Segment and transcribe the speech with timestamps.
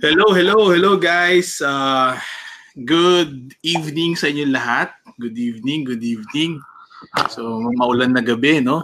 [0.00, 1.60] Hello, hello, hello guys.
[1.60, 2.16] Uh,
[2.74, 4.96] good evening sa inyo lahat.
[5.20, 6.58] Good evening, good evening.
[7.28, 8.80] So, maulan na gabi, no?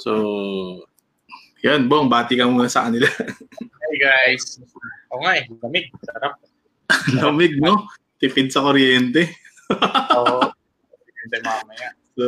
[0.00, 0.84] So,
[1.60, 3.04] yan, Bong, bati ka muna sa kanila.
[3.84, 4.56] hey guys.
[5.12, 5.92] Oo nga eh, lamig.
[6.08, 6.34] Sarap.
[7.20, 7.84] lamig, no?
[8.16, 9.28] Tipid sa kuryente.
[10.18, 10.48] Oo.
[10.88, 11.88] Kuryente mamaya.
[12.16, 12.24] So,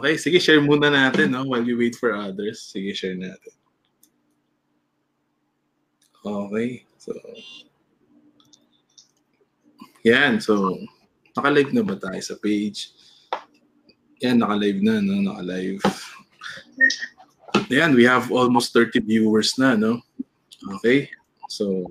[0.00, 1.44] okay, sige, share muna natin, no?
[1.44, 2.72] While we wait for others.
[2.72, 3.52] Sige, share natin.
[6.28, 6.84] Okay.
[7.00, 7.12] So,
[10.04, 10.40] yan.
[10.40, 10.76] So,
[11.32, 12.92] naka-live na ba tayo sa page?
[14.20, 15.22] Yan, naka-live na, no?
[15.22, 15.80] Naka-live.
[17.70, 20.02] Yan, we have almost 30 viewers na, no?
[20.78, 21.10] Okay.
[21.46, 21.86] So,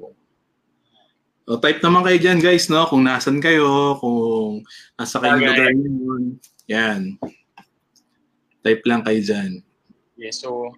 [1.48, 2.84] o, type naman kayo dyan, guys, no?
[2.92, 4.68] Kung nasan kayo, kung
[5.00, 5.48] nasa kayong okay.
[5.48, 6.24] lugar yun.
[6.68, 7.02] Yan.
[8.60, 9.52] Type lang kayo dyan.
[10.20, 10.76] Yes, so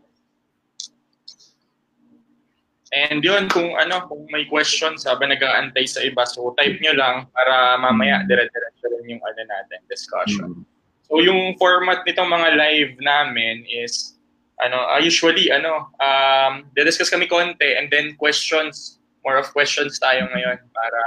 [2.89, 7.29] And yun, kung ano, kung may questions habang nag-aantay sa iba, so type nyo lang
[7.29, 8.25] para mamaya mm.
[8.25, 10.49] dire-diretso rin yung ano natin, discussion.
[10.57, 10.63] Mm.
[11.05, 14.17] So yung format nitong mga live namin is
[14.61, 20.25] ano, uh, usually ano, um, discuss kami konti and then questions, more of questions tayo
[20.33, 21.01] ngayon para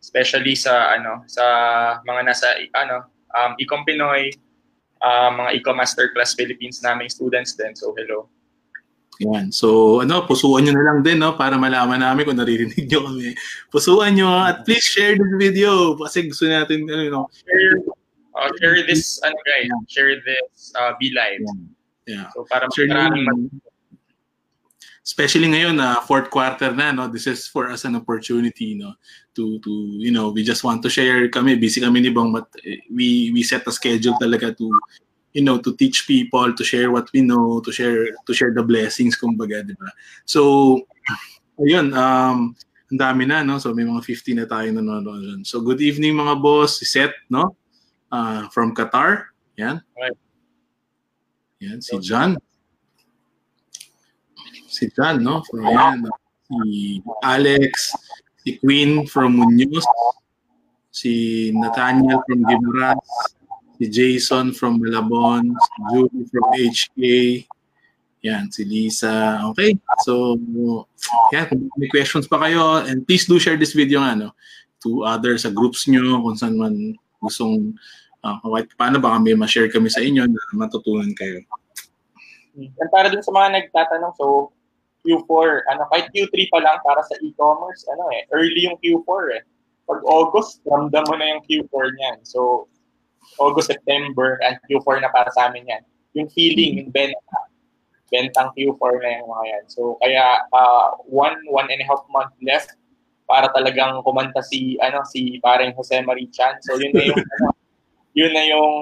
[0.00, 1.44] especially sa ano, sa
[2.08, 4.32] mga nasa ano, um, Ecom Pinoy,
[5.04, 7.76] uh, mga Ecom Masterclass Philippines naming students din.
[7.76, 8.32] So hello.
[9.22, 9.54] Yan.
[9.54, 11.38] So, ano, pusuan nyo na lang din, no?
[11.38, 13.38] Para malaman namin kung naririnig nyo kami.
[13.70, 15.94] Pusuan nyo, at please share this video.
[15.94, 17.22] Kasi gusto natin, ano, no?
[17.30, 17.78] Share,
[18.34, 19.70] uh, share this, ano, guys.
[19.70, 19.82] Yeah.
[19.86, 21.40] Share this, uh, be live.
[22.06, 22.26] Yeah.
[22.26, 22.26] yeah.
[22.34, 23.70] So, para maraming mat-
[25.02, 28.94] especially ngayon na uh, fourth quarter na no this is for us an opportunity no
[29.34, 32.46] to to you know we just want to share kami busy kami ni Bang but
[32.62, 34.70] eh, we we set a schedule talaga to
[35.32, 38.62] you know to teach people to share what we know to share to share the
[38.62, 39.88] blessings kumbaga di ba?
[40.28, 40.80] So
[41.60, 42.52] ayun um
[42.92, 43.56] ang dami na no?
[43.56, 45.40] So may mga 50 na tayo nanonood dyan.
[45.48, 46.76] so good evening mga boss.
[46.76, 47.56] Si Seth no?
[48.12, 49.32] Uh, from Qatar.
[49.56, 49.80] Yan.
[49.96, 50.18] Right.
[51.64, 52.36] yan si John.
[54.68, 55.40] Si John no?
[55.48, 56.04] From yan
[56.44, 57.96] si Alex.
[58.44, 59.86] Si Queen from Muñoz
[60.92, 63.00] si Nathaniel from Gimaras
[63.82, 67.02] si Jason from Malabon, si Julie from HK,
[68.22, 69.42] yan, si Lisa.
[69.50, 69.74] Okay,
[70.06, 70.38] so,
[71.34, 74.30] yan, kung may questions pa kayo, and please do share this video nga, no,
[74.78, 77.74] to others, sa groups nyo, kung saan man gustong,
[78.22, 78.38] uh,
[78.78, 81.42] paano baka may ma-share kami sa inyo na matutunan kayo.
[82.54, 84.54] And para dun sa mga nagtatanong, so,
[85.02, 89.42] Q4, ano, kahit Q3 pa lang para sa e-commerce, ano eh, early yung Q4 eh.
[89.90, 92.18] Pag August, ramdam mo na yung Q4 niyan.
[92.22, 92.70] So,
[93.38, 95.82] August, September, and Q4 na para sa amin yan.
[96.12, 97.38] Yung feeling, yung benta,
[98.12, 99.64] bentang Q4 na yung mga yan.
[99.72, 102.76] So, kaya uh, one, one and a half month left
[103.24, 106.60] para talagang kumanta si, ano, si parang Jose Marie Chan.
[106.68, 107.46] So, yun na yung, ano,
[108.18, 108.72] yun na yung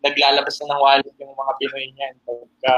[0.00, 2.14] naglalabas na ng wallet yung mga Pinoy niyan.
[2.24, 2.74] Pagka,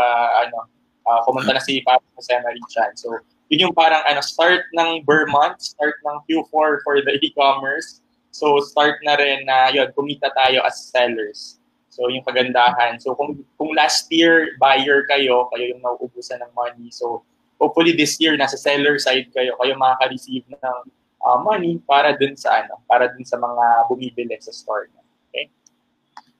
[0.49, 0.59] ano,
[1.07, 2.99] uh, kumanta na si parang Jose Marie Chan.
[2.99, 3.15] So,
[3.49, 8.61] yun yung parang ano, start ng Burr month, start ng Q4 for the e-commerce So
[8.61, 11.59] start na rin na yun, kumita tayo as sellers.
[11.89, 13.03] So yung kagandahan.
[13.03, 16.95] So kung kung last year buyer kayo, kayo yung nauubusan ng money.
[16.95, 17.27] So
[17.59, 20.79] hopefully this year nasa seller side kayo, kayo makaka-receive ng
[21.19, 24.89] uh, money para dun sa ano, para dun sa mga bumibili sa store.
[25.31, 25.51] Okay?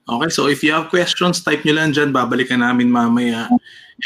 [0.09, 2.09] Okay, so if you have questions, type nyo lang dyan.
[2.15, 3.51] Babalikan namin mamaya.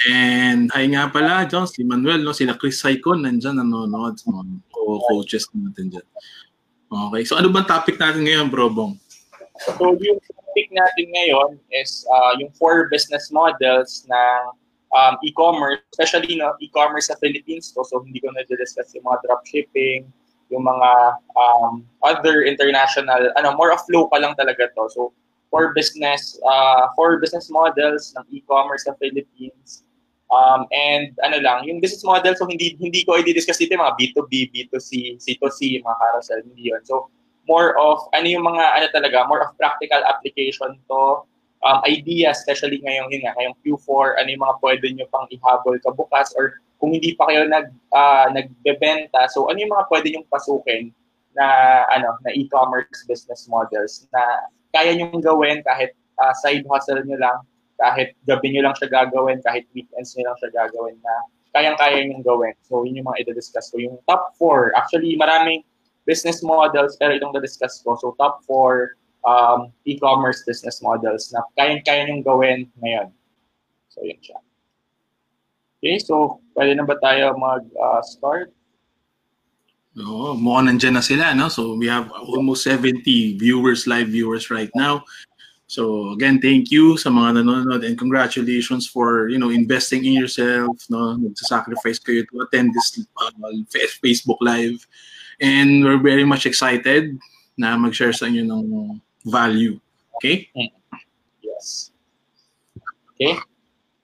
[0.09, 2.33] And hi nga pala, John, si Manuel, no?
[2.33, 4.17] sila Chris Saicon, nandyan nanonood.
[4.17, 4.33] So,
[5.05, 6.07] coaches natin dyan.
[6.93, 7.25] Okay.
[7.25, 8.93] So ano bang topic natin ngayon, Bro Bong?
[9.57, 14.41] So yung topic natin ngayon is uh, yung four business models ng
[14.93, 17.73] um, e-commerce, especially no, e-commerce sa Philippines.
[17.73, 20.05] To, so hindi ko na-discuss yung mga dropshipping,
[20.53, 20.89] yung mga
[21.33, 24.85] um, other international, ano, more of local lang talaga to.
[24.93, 25.01] So
[25.49, 29.81] four business, uh, four business models ng e-commerce sa Philippines
[30.33, 34.49] Um, and ano lang, yung business model, so hindi hindi ko i-discuss dito mga B2B,
[34.49, 36.81] B2C, C2C, mga carousel, hindi yun.
[36.89, 37.13] So,
[37.45, 41.21] more of, ano yung mga, ano talaga, more of practical application to,
[41.61, 45.77] um, idea, especially ngayong, yun nga, ngayong Q4, ano yung mga pwede nyo pang ihabol
[45.79, 50.07] ka bukas, or kung hindi pa kayo nag, uh, nagbebenta, so ano yung mga pwede
[50.11, 50.89] nyong pasukin
[51.37, 51.45] na,
[51.93, 57.37] ano, na e-commerce business models na kaya nyong gawin kahit uh, side hustle nyo lang,
[57.79, 61.13] kahit gabi nyo lang siya gagawin, kahit weekends nyo lang siya gagawin na
[61.53, 62.55] kayang-kaya nyo gawin.
[62.65, 63.77] So, yun yung mga i-discuss ko.
[63.77, 65.61] Yung top four, actually, maraming
[66.03, 67.93] business models, pero itong na-discuss ko.
[67.97, 73.13] So, top four um, e-commerce business models na kayang-kaya nyo gawin ngayon.
[73.93, 74.41] So, yun siya.
[75.83, 78.47] Okay, so pwede na ba tayo mag-start?
[78.47, 78.63] Uh,
[79.93, 81.53] Oo, mukhang nandyan na sila, no?
[81.53, 83.03] So we have almost 70
[83.37, 85.05] viewers, live viewers right now.
[85.73, 90.85] So again, thank you sa mga nanonood and congratulations for, you know, investing in yourself,
[90.85, 91.17] no?
[91.17, 93.33] Nagsasacrifice kayo to attend this uh,
[93.73, 94.85] Facebook Live.
[95.41, 97.17] And we're very much excited
[97.57, 99.81] na mag-share sa inyo ng value.
[100.21, 100.45] Okay?
[101.41, 101.89] Yes.
[103.17, 103.33] Okay.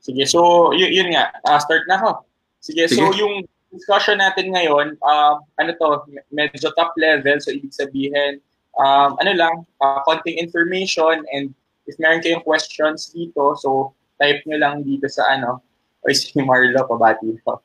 [0.01, 2.25] Sige, so y- yun nga, uh, start na ako.
[2.65, 6.01] Sige, Sige, so yung discussion natin ngayon, um, ano to,
[6.33, 8.41] medyo top level, so ibig sabihin,
[8.79, 11.51] um, ano lang, uh, konting information and
[11.85, 15.59] if meron kayong questions dito, so type nyo lang dito sa ano,
[15.99, 17.59] o si Marlo, pabati ko.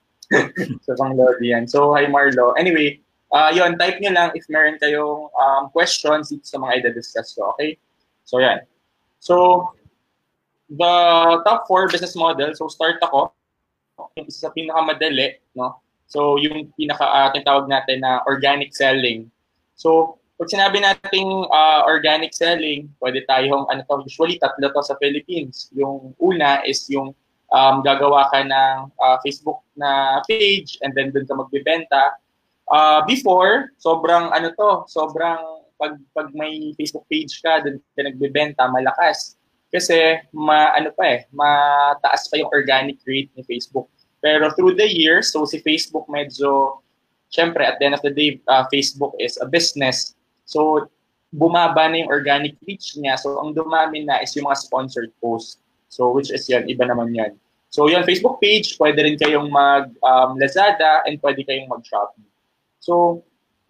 [0.83, 1.71] so, pang Lodi yan.
[1.71, 2.57] So, hi Marlo.
[2.59, 2.99] Anyway,
[3.31, 7.55] uh, yun, type nyo lang if meron kayong um, questions dito sa mga i-discuss ko,
[7.55, 7.79] okay?
[8.25, 8.65] So, yan.
[9.21, 9.69] So,
[10.71, 10.95] the
[11.45, 13.31] top four business model, so start ako,
[14.17, 15.79] yung isa sa pinakamadali, no?
[16.09, 19.31] So, yung pinaka uh, tinatawag natin na organic selling.
[19.75, 24.99] So, pag sinabi nating uh, organic selling, pwede tayong, ano to, usually tatlo to sa
[24.99, 25.71] Philippines.
[25.75, 27.15] Yung una is yung
[27.55, 32.19] um, gagawa ka ng uh, Facebook na page and then dun ka magbebenta.
[32.67, 35.39] Uh, before, sobrang ano to, sobrang
[35.79, 39.39] pag, pag may Facebook page ka, dun ka nagbebenta, malakas
[39.75, 43.91] kasi ma ano pa eh, mataas pa yung organic rate ni Facebook.
[44.23, 46.79] Pero through the years, so si Facebook medyo
[47.35, 50.15] syempre at the end of the day, uh, Facebook is a business.
[50.45, 50.89] So
[51.35, 53.19] bumaba na yung organic reach niya.
[53.19, 55.59] So ang dumami na is yung mga sponsored posts.
[55.89, 57.35] So which is yan, iba naman yan.
[57.75, 62.23] So yung Facebook page, pwede rin kayong mag um, Lazada and pwede kayong mag Shopee.
[62.79, 63.25] So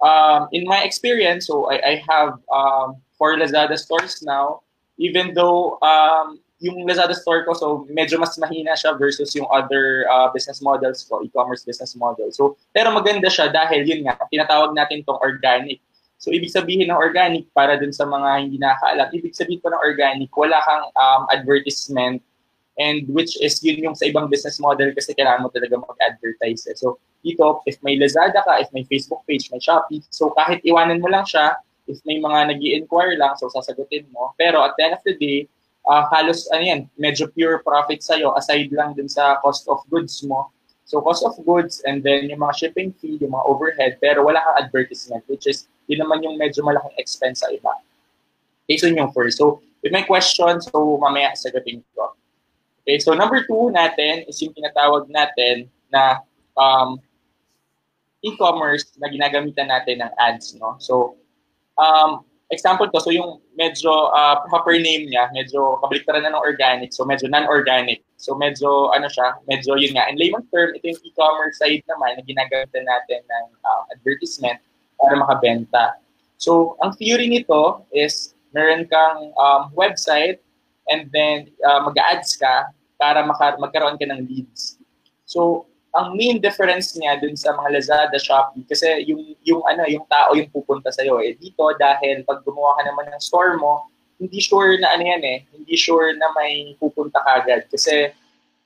[0.04, 4.64] um, in my experience, so I, I have um, four Lazada stores now
[4.98, 10.06] even though um, yung Lazada store ko, so medyo mas mahina siya versus yung other
[10.08, 12.30] uh, business models ko, e-commerce business model.
[12.30, 15.82] So, pero maganda siya dahil yun nga, tinatawag natin tong organic.
[16.24, 19.82] So, ibig sabihin ng organic, para dun sa mga hindi nakakaalam, ibig sabihin ko ng
[19.84, 22.24] organic, wala kang um, advertisement
[22.80, 26.64] and which is yun yung sa ibang business model kasi kailangan mo talaga mag-advertise.
[26.72, 26.76] Eh.
[26.80, 31.04] So, dito, if may Lazada ka, if may Facebook page, may Shopee, so kahit iwanan
[31.04, 34.32] mo lang siya, if may mga nag inquire lang, so sasagutin mo.
[34.40, 35.44] Pero at the end of the day,
[35.84, 40.24] uh, halos ano yan, medyo pure profit sa'yo aside lang din sa cost of goods
[40.24, 40.48] mo.
[40.84, 44.40] So cost of goods and then yung mga shipping fee, yung mga overhead, pero wala
[44.40, 47.72] kang advertisement which is yun naman yung medyo malaking expense sa iba.
[48.64, 49.36] Okay, so yung first.
[49.36, 52.16] So if may questions, so mamaya sagutin ko.
[52.84, 56.20] Okay, so number two natin is yung tinatawag natin na
[56.56, 57.00] um,
[58.24, 60.56] e-commerce na ginagamitan natin ng ads.
[60.56, 60.76] No?
[60.80, 61.16] So
[61.76, 66.92] um, example to, so yung medyo uh, proper name niya, medyo kabaliktaran na ng organic,
[66.92, 68.00] so medyo non-organic.
[68.16, 70.08] So medyo ano siya, medyo yun nga.
[70.08, 74.60] In layman term, ito yung e-commerce side naman na ginagamit natin ng uh, advertisement
[74.98, 75.98] para makabenta.
[76.36, 80.38] So ang theory nito is meron kang um, website
[80.90, 82.70] and then uh, mag-ads ka
[83.00, 84.78] para maka- magkaroon ka ng leads.
[85.26, 90.02] So ang main difference niya dun sa mga Lazada, Shopee, kasi yung, yung, ano, yung
[90.10, 91.22] tao yung pupunta sa'yo.
[91.22, 93.86] Eh, dito, dahil pag gumawa ka naman ng store mo,
[94.18, 97.70] hindi sure na ano yan eh, hindi sure na may pupunta kagad.
[97.70, 98.10] Kasi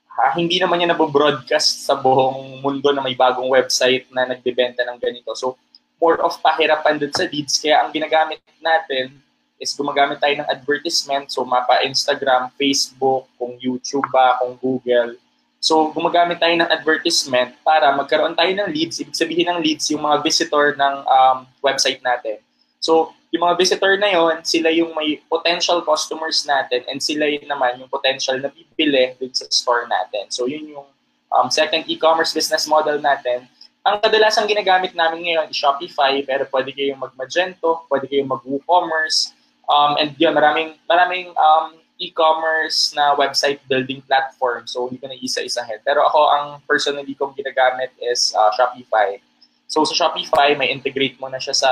[0.09, 4.97] ha, hindi naman yan nabobroadcast sa buong mundo na may bagong website na nagbebenta ng
[4.97, 5.29] ganito.
[5.37, 5.53] So,
[5.99, 7.59] more of pahirapan dun sa leads.
[7.59, 9.13] Kaya ang ginagamit natin
[9.59, 11.27] is gumagamit tayo ng advertisement.
[11.27, 15.19] So, mapa Instagram, Facebook, kung YouTube ba, kung Google
[15.59, 19.03] So, gumagamit tayo ng advertisement para magkaroon tayo ng leads.
[19.03, 22.39] Ibig sabihin ng leads, yung mga visitor ng um, website natin.
[22.79, 27.45] So, yung mga visitor na yon, sila yung may potential customers natin and sila yun
[27.45, 30.31] naman yung potential na bibili dun sa store natin.
[30.31, 30.87] So, yun yung
[31.35, 33.43] um, second e-commerce business model natin.
[33.87, 39.31] Ang kadalasang ginagamit namin ngayon is Shopify, pero pwede kayong mag-Magento, pwede kayong mag-WooCommerce,
[39.71, 44.67] um, and yun, maraming, maraming um, e-commerce na website building platform.
[44.67, 45.83] So, hindi ko na isa-isahin.
[45.83, 49.19] Pero ako, ang personally kong ginagamit is uh, Shopify.
[49.67, 51.71] So, sa Shopify, may integrate mo na siya sa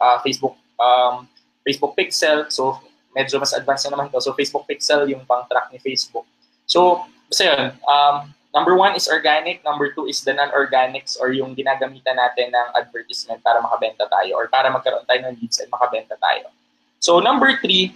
[0.00, 1.28] uh, Facebook um,
[1.62, 2.48] Facebook Pixel.
[2.48, 2.80] So,
[3.12, 4.20] medyo mas advanced na naman to.
[4.24, 6.24] So, Facebook Pixel yung pang-track ni Facebook.
[6.64, 7.64] So, basta yun.
[7.84, 8.16] Um,
[8.58, 9.62] number one is organic.
[9.62, 14.50] Number two is the non-organics or yung ginagamitan natin ng advertisement para makabenta tayo or
[14.50, 16.50] para magkaroon tayo ng leads and makabenta tayo.
[16.98, 17.94] So, number three,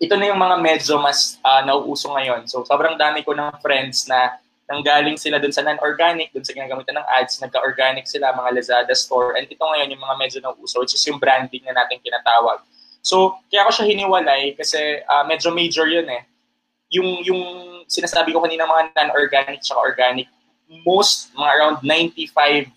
[0.00, 2.48] ito na yung mga medyo mas uh, nauuso ngayon.
[2.48, 6.96] So, sobrang dami ko ng friends na nanggaling sila dun sa non-organic, dun sa ginagamitan
[6.96, 9.36] ng ads, nagka-organic sila, mga Lazada store.
[9.36, 12.64] And ito ngayon yung mga medyo nauuso, which is yung branding na natin kinatawag.
[13.04, 16.24] So, kaya ko siya hiniwalay kasi uh, medyo major yun eh.
[16.96, 17.42] Yung, yung
[17.86, 20.28] sinasabi ko kanina mga non-organic at organic,
[20.82, 22.72] most, mga around 95%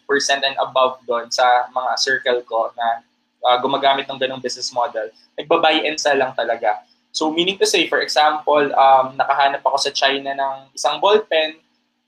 [0.45, 3.01] and above doon sa mga circle ko na
[3.41, 5.09] uh, gumagamit ng ganong business model,
[5.39, 6.83] nagbabuy and sell lang talaga.
[7.11, 11.57] So meaning to say, for example, um, nakahanap ako sa China ng isang ballpen,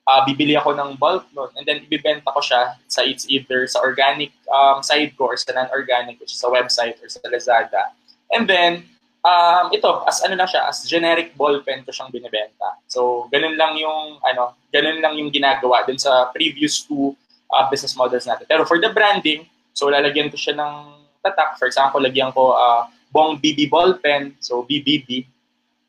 [0.05, 3.81] uh, bibili ako ng bulk noon, and then ibibenta ko siya sa it's either sa
[3.81, 7.95] organic um, side ko or sa non-organic, which is sa website or sa Lazada.
[8.31, 8.85] And then,
[9.21, 12.77] um, ito, as ano lang siya, as generic ballpen ko siyang binibenta.
[12.89, 17.13] So, ganun lang yung, ano, ganun lang yung ginagawa dun sa previous two
[17.53, 18.45] uh, business models natin.
[18.49, 20.73] Pero for the branding, so lalagyan ko siya ng
[21.21, 21.57] tatak.
[21.61, 25.27] For example, lagyan ko uh, Bong BB ballpen, so BBB.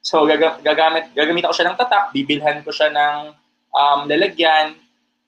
[0.03, 3.19] So, gag- gagamit, gagamit ako siya ng tatak, bibilhan ko siya ng
[3.71, 4.75] um, lalagyan.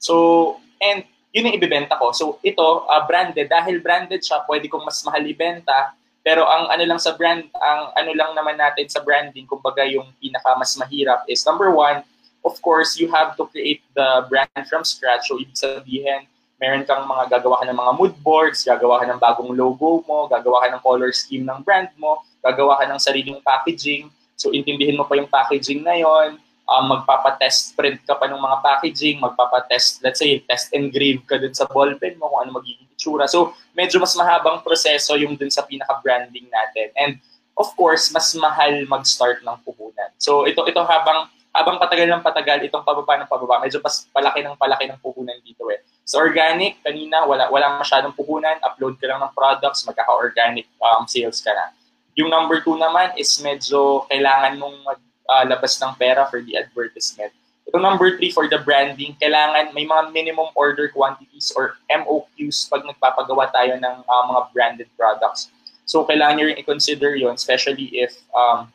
[0.02, 2.10] So, and yun yung ibibenta ko.
[2.10, 3.46] So, ito, uh, branded.
[3.46, 7.92] Dahil branded siya, pwede kong mas mahal ibenta pero ang ano lang sa brand, ang
[7.92, 12.00] ano lang naman natin sa branding, kumbaga yung pinaka mas mahirap is number one,
[12.44, 15.28] of course, you have to create the brand from scratch.
[15.28, 16.28] So, ibig sabihin,
[16.60, 20.28] meron kang mga gagawa ka ng mga mood boards, gagawa ka ng bagong logo mo,
[20.28, 24.12] gagawa ka ng color scheme ng brand mo, gagawa ka ng sariling packaging.
[24.36, 28.56] So, intindihin mo pa yung packaging na yon um, magpapatest print ka pa ng mga
[28.64, 33.28] packaging, magpapatest, let's say, test engrave ka dun sa ballpen mo kung ano magiging itsura.
[33.28, 36.88] So, medyo mas mahabang proseso yung dun sa pinaka-branding natin.
[36.96, 37.12] And,
[37.54, 40.10] of course, mas mahal mag-start ng puhunan.
[40.16, 44.42] So, ito, ito habang habang patagal ng patagal, itong pababa ng pababa, medyo pas palaki
[44.42, 45.86] ng palaki ng puhunan dito eh.
[46.02, 51.38] So, organic, kanina, wala, wala masyadong puhunan, upload ka lang ng products, magkaka-organic um, sales
[51.38, 51.70] ka na.
[52.18, 56.56] Yung number two naman is medyo kailangan mong mag uh, labas ng pera for the
[56.56, 57.32] advertisement.
[57.64, 62.84] Ito number three for the branding, kailangan may mga minimum order quantities or MOQs pag
[62.84, 65.48] nagpapagawa tayo ng uh, mga branded products.
[65.88, 68.68] So kailangan nyo rin i-consider yon especially if um,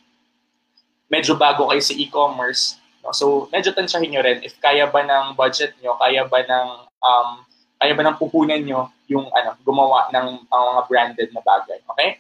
[1.09, 2.81] medyo bago kayo sa e-commerce.
[3.05, 3.13] No?
[3.13, 6.67] So medyo tansyahin nyo rin if kaya ba ng budget nyo, kaya ba ng
[7.01, 7.29] um,
[7.77, 11.77] kaya ba ng puhunan nyo yung ano, gumawa ng uh, mga branded na bagay.
[11.93, 12.17] Okay?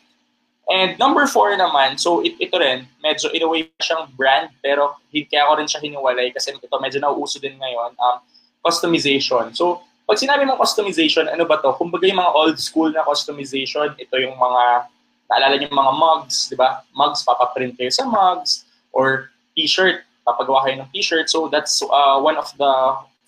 [0.69, 5.01] And number four naman, so it, ito rin, medyo in a way siyang brand, pero
[5.09, 8.21] kaya ko rin siya hiniwalay kasi ito medyo nauuso din ngayon, um,
[8.61, 9.49] customization.
[9.57, 11.73] So, pag sinabi mong customization, ano ba to?
[11.73, 14.85] Kumbaga yung mga old school na customization, ito yung mga,
[15.25, 16.85] naalala niyo mga mugs, di ba?
[16.93, 21.33] Mugs, papaprint kayo sa mugs, or t-shirt, papagawa kayo ng t-shirt.
[21.33, 22.73] So, that's uh, one of the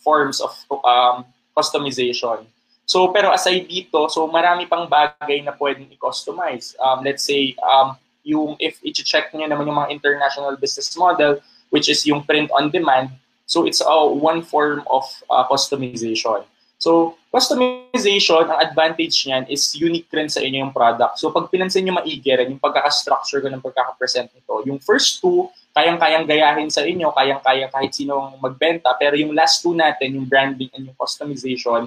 [0.06, 0.54] forms of
[0.86, 1.26] um,
[1.58, 2.46] customization.
[2.86, 6.76] So, pero aside dito, so marami pang bagay na pwedeng i-customize.
[6.76, 11.88] Um, let's say, um, yung if i-check niyo naman yung mga international business model, which
[11.88, 13.10] is yung print on demand,
[13.48, 16.44] so it's a one form of uh, customization.
[16.82, 21.22] So, customization, ang advantage niyan is unique rin sa inyo yung product.
[21.22, 25.46] So, pag pinansin nyo maigi rin, yung pagkaka-structure ko ng pagkaka-present nito, yung first two,
[25.78, 30.74] kayang-kayang gayahin sa inyo, kayang-kayang kahit sinong magbenta, pero yung last two natin, yung branding
[30.74, 31.86] and yung customization,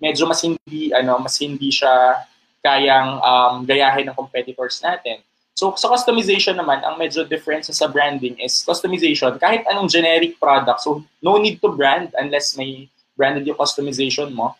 [0.00, 2.24] medyo mas hindi ano mas hindi siya
[2.60, 5.22] kayang um, gayahin ng competitors natin.
[5.56, 10.84] So sa customization naman, ang medyo difference sa branding is customization kahit anong generic product.
[10.84, 14.52] So no need to brand unless may branded yung customization mo.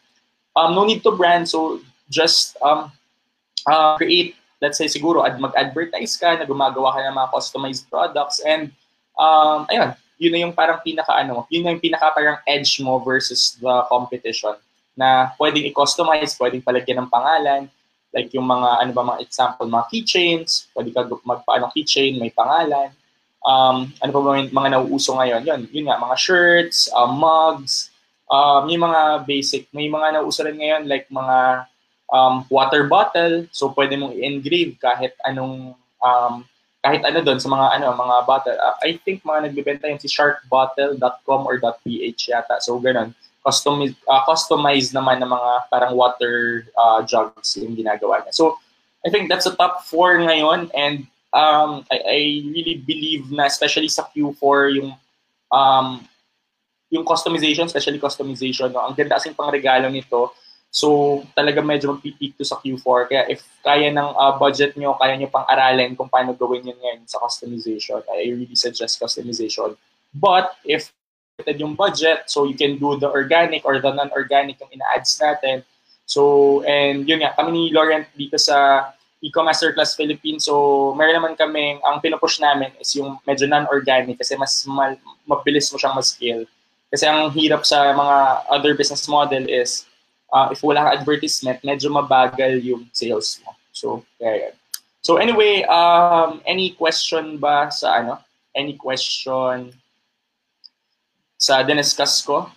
[0.57, 2.89] Um, no need to brand so just um,
[3.69, 8.41] uh, create let's say siguro ad mag-advertise ka na gumagawa ka ng mga customized products
[8.41, 8.73] and
[9.21, 12.97] um, ayun, yun na yung parang pinaka ano, yun na yung pinaka parang edge mo
[13.05, 14.57] versus the competition
[14.97, 17.69] na pwedeng i-customize, pwedeng palagyan ng pangalan,
[18.17, 22.89] like yung mga, ano ba mga example, mga keychains, pwede ka magpaano keychain, may pangalan.
[23.45, 25.45] Um, ano pa ba yung mga nauuso ngayon?
[25.45, 27.93] Yun, yun nga, mga shirts, uh, mugs,
[28.33, 29.69] um, yung mga basic.
[29.77, 31.69] May mga nauuso rin ngayon like mga
[32.09, 36.43] um, water bottle, so pwede mong i-engrave kahit anong um,
[36.81, 38.57] kahit ano doon sa mga ano mga bottle.
[38.57, 42.63] Uh, I think mga nagbebenta yun si sharkbottle.com or .ph yata.
[42.65, 43.13] So ganun
[43.47, 48.35] customize, uh, customized naman ng mga parang water uh, jugs yung ginagawa niya.
[48.35, 48.59] So,
[49.07, 52.19] I think that's the top four ngayon and um, I, I
[52.51, 54.91] really believe na especially sa Q4 yung
[55.55, 56.03] um,
[56.91, 58.83] yung customization, especially customization, no?
[58.83, 60.35] ang ganda kasing pang regalo nito.
[60.71, 63.09] So, talaga medyo magpipik to sa Q4.
[63.09, 66.77] Kaya if kaya ng uh, budget nyo, kaya nyo pang aralin kung paano gawin yun
[66.77, 69.73] ngayon sa customization, I really suggest customization.
[70.13, 70.93] But if
[71.45, 75.61] yung budget, so you can do the organic or the non-organic yung ina-ads natin.
[76.09, 78.89] So, and yun nga, kami ni Laurent dito sa
[79.21, 84.33] Eco Masterclass Philippines, so meron naman kami, ang pinupush namin is yung medyo non-organic kasi
[84.41, 84.97] mas mal,
[85.29, 86.49] mabilis mo siyang ma-scale.
[86.89, 88.17] Kasi ang hirap sa mga
[88.49, 89.85] other business model is
[90.33, 93.53] uh, if wala kang advertisement, medyo mabagal yung sales mo.
[93.77, 94.57] So, kaya.
[95.05, 98.25] So anyway, um, any question ba sa ano?
[98.57, 99.77] Any question
[101.37, 102.49] sa diniscuss ko.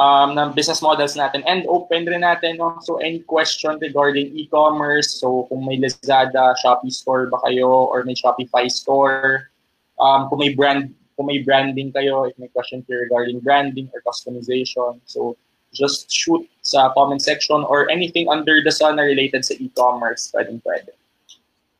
[0.00, 2.58] um, ng business models natin and open rin natin.
[2.58, 2.78] No?
[2.82, 8.14] So any question regarding e-commerce, so kung may Lazada, Shopee store ba kayo or may
[8.14, 9.50] Shopify store,
[9.98, 14.00] um, kung may brand kung may branding kayo, if may question kayo regarding branding or
[14.06, 15.36] customization, so
[15.70, 20.58] just shoot sa comment section or anything under the sun na related sa e-commerce, pwedeng
[20.64, 20.96] pwede.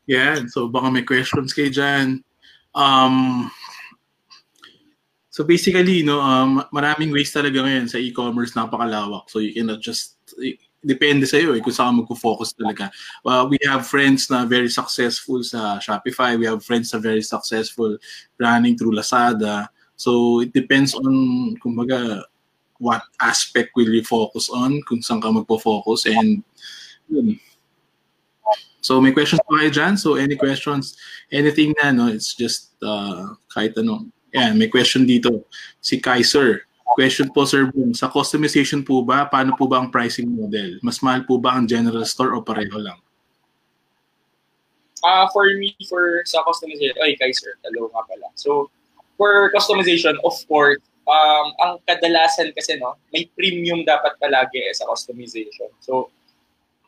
[0.04, 2.20] Yeah, so baka may questions kayo dyan.
[2.74, 3.48] Um,
[5.30, 9.30] So basically, no, um, maraming ways talaga ngayon sa e-commerce napakalawak.
[9.30, 10.18] So you cannot just
[10.82, 12.90] depende sa iyo eh, kung saan magfo-focus talaga.
[13.22, 16.34] Uh, we have friends na very successful sa Shopify.
[16.34, 17.94] We have friends na very successful
[18.42, 19.70] running through Lazada.
[19.94, 22.26] So it depends on, kumbaga,
[22.82, 26.10] what aspect will you focus on, kung saan ka magpo-focus.
[26.10, 26.42] And
[27.06, 27.38] yun.
[28.80, 29.94] So may questions pa kayo dyan?
[29.94, 30.96] So any questions,
[31.30, 35.46] anything na, no, it's just uh, kahit ano, yan, may question dito.
[35.82, 36.66] Si Kaiser.
[36.90, 37.94] Question po, Sir Boom.
[37.94, 40.82] Sa customization po ba, paano po ba ang pricing model?
[40.82, 42.98] Mas mahal po ba ang general store o pareho lang?
[45.00, 48.28] Uh, for me, for sa customization, ay, Kaiser, hello nga pala.
[48.36, 48.68] So,
[49.16, 54.84] for customization, of course, um, ang kadalasan kasi, no, may premium dapat palagi eh, sa
[54.90, 55.70] customization.
[55.80, 56.12] So,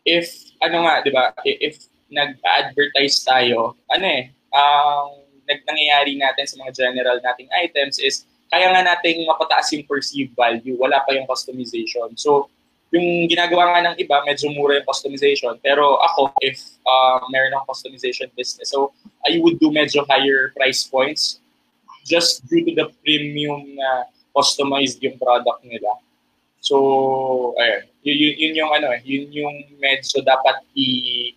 [0.05, 0.29] if,
[0.61, 5.22] ano nga, di ba, if nag-advertise tayo, ano eh, ang um,
[5.67, 10.77] nangyayari natin sa mga general nating items is kaya nga nating mapataas yung perceived value,
[10.77, 12.13] wala pa yung customization.
[12.21, 12.53] So,
[12.93, 15.57] yung ginagawa nga ng iba, medyo mura yung customization.
[15.65, 18.93] Pero ako, if uh, meron akong customization business, so
[19.25, 21.41] I would do medyo higher price points
[22.05, 25.97] just due to the premium na customized yung product nila.
[26.61, 27.89] So, ayun.
[28.03, 30.87] Yun, yun, yung ano, yun yung medyo dapat i,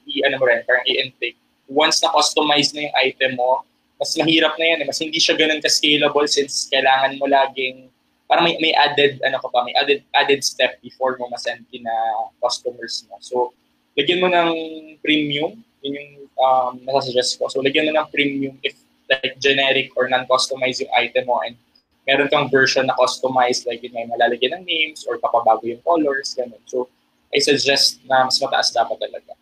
[0.04, 1.38] i ano mo rin, parang i-intake.
[1.70, 3.64] Once na customize na yung item mo,
[4.00, 4.78] mas mahirap na yan.
[4.84, 4.88] Eh.
[4.88, 7.88] Mas hindi siya ganun ka-scalable since kailangan mo laging,
[8.28, 11.92] parang may, may added, ano ka pa, may added, added step before mo masend kina
[12.44, 13.16] customers mo.
[13.24, 13.56] So,
[13.96, 14.52] lagyan mo ng
[15.00, 17.48] premium, yun yung um, nasasuggest ko.
[17.48, 21.54] So, lagyan mo ng premium if like generic or non-customized yung item mo and
[22.10, 26.34] meron kang version na customized, like yun may malalagyan ng names or papabago yung colors,
[26.34, 26.62] ganun.
[26.66, 26.90] So,
[27.34, 29.34] I suggest na mas mataas dapat talaga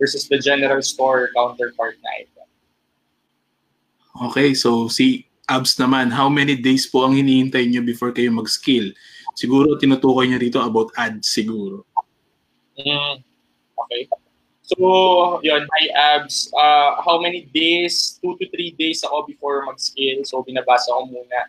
[0.00, 2.39] versus the general store counterpart na item.
[4.20, 8.92] Okay, so si Abs naman, how many days po ang hinihintay niyo before kayo mag-skill?
[9.34, 11.82] Siguro tinutukoy niya dito about ads siguro.
[12.78, 13.24] Mm,
[13.74, 14.06] okay.
[14.62, 18.20] So, yun, my abs, uh, how many days?
[18.22, 20.22] Two to three days ako before mag-skill.
[20.22, 21.40] So, binabasa ko muna.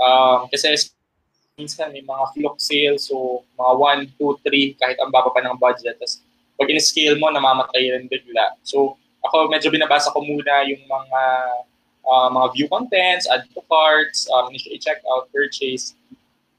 [0.00, 0.88] Um, kasi
[1.60, 5.60] minsan may mga flock sales, so mga 1, 2, 3, kahit ang baba pa ng
[5.60, 6.00] budget.
[6.00, 6.24] Tapos,
[6.56, 8.56] pag in-scale mo, namamatay rin bigla.
[8.64, 11.20] So, ako medyo binabasa ko muna yung mga
[12.08, 15.94] uh, mga view contents, add to carts, um, initiate checkout, purchase.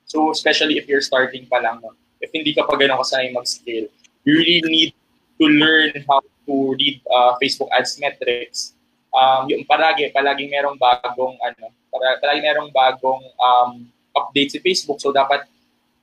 [0.05, 1.97] So especially if you're starting pa lang, no?
[2.21, 3.87] if hindi ka pa ganun kasanay mag-scale,
[4.27, 4.91] you really need
[5.39, 8.75] to learn how to read uh, Facebook ads metrics.
[9.09, 15.09] Um, yung palagi, palagi merong bagong ano, palagi merong bagong um, update si Facebook so
[15.09, 15.47] dapat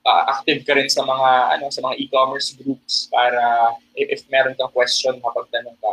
[0.03, 4.55] uh, active ka rin sa mga ano sa mga e-commerce groups para if, if meron
[4.55, 5.93] kang question kapag tanong ka.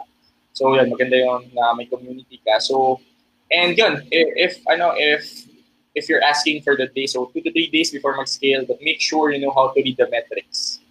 [0.53, 2.61] So yun, maganda yung uh, may community ka.
[2.61, 3.01] So
[3.53, 5.45] And yun, if, if ano, if
[5.93, 8.99] if you're asking for the day, so two to three days before mag-scale, but make
[8.99, 10.81] sure you know how to read the metrics.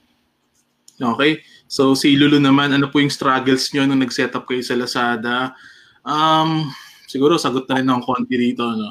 [1.02, 1.42] Okay.
[1.66, 5.58] So si Lulu naman, ano po yung struggles nyo nung nag-set up kayo sa Lazada?
[6.06, 6.70] Um,
[7.10, 8.62] siguro sagot na rin ng konti dito.
[8.62, 8.86] No?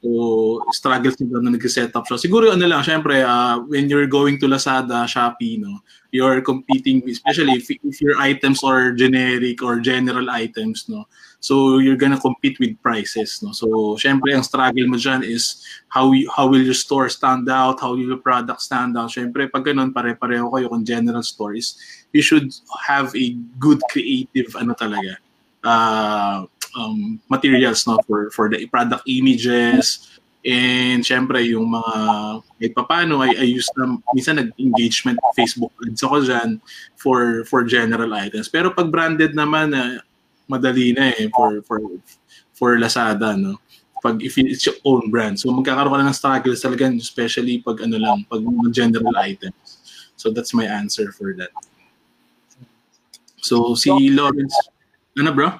[0.00, 2.16] So, struggles nyo na nag-set up siya.
[2.16, 7.60] Siguro ano lang, syempre, uh, when you're going to Lazada, Shopee, no, you're competing, especially
[7.60, 11.04] if, if your items are generic or general items, no,
[11.44, 13.52] so you're gonna compete with prices, no.
[13.52, 15.60] So, syempre, ang struggle mo dyan is
[15.92, 19.12] how you, how will your store stand out, how will your product stand out.
[19.12, 21.76] Syempre, pag ganun, pare-pareho kayo kung general stores,
[22.16, 22.48] you should
[22.88, 25.20] have a good creative, ano talaga,
[25.60, 30.06] uh, um, materials no for for the product images.
[30.40, 31.94] And syempre yung mga
[32.56, 36.50] kahit paano ay, ay use na minsan nag-engagement Facebook ads ako dyan
[36.96, 38.48] for for general items.
[38.48, 40.00] Pero pag branded naman uh,
[40.48, 41.78] madali na eh for for
[42.56, 43.60] for Lazada no.
[44.00, 45.36] Pag if it's your own brand.
[45.36, 48.40] So magkakaroon ka na ng struggles talaga especially pag ano lang pag
[48.72, 49.84] general items.
[50.16, 51.52] So that's my answer for that.
[53.44, 54.56] So si Lawrence
[55.20, 55.52] ano bro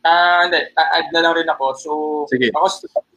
[0.00, 0.60] Ah, uh, hindi.
[0.72, 1.66] Add na lang rin ako.
[1.76, 1.90] So,
[2.32, 2.48] Sige.
[2.56, 2.66] ako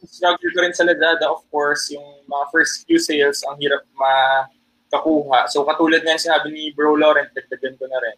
[0.04, 5.48] struggle ko rin sa Lazada, of course, yung mga first few sales, ang hirap makakuha.
[5.48, 8.16] So, katulad nga sinabi ni Bro Laurent, dagdagan ko na rin.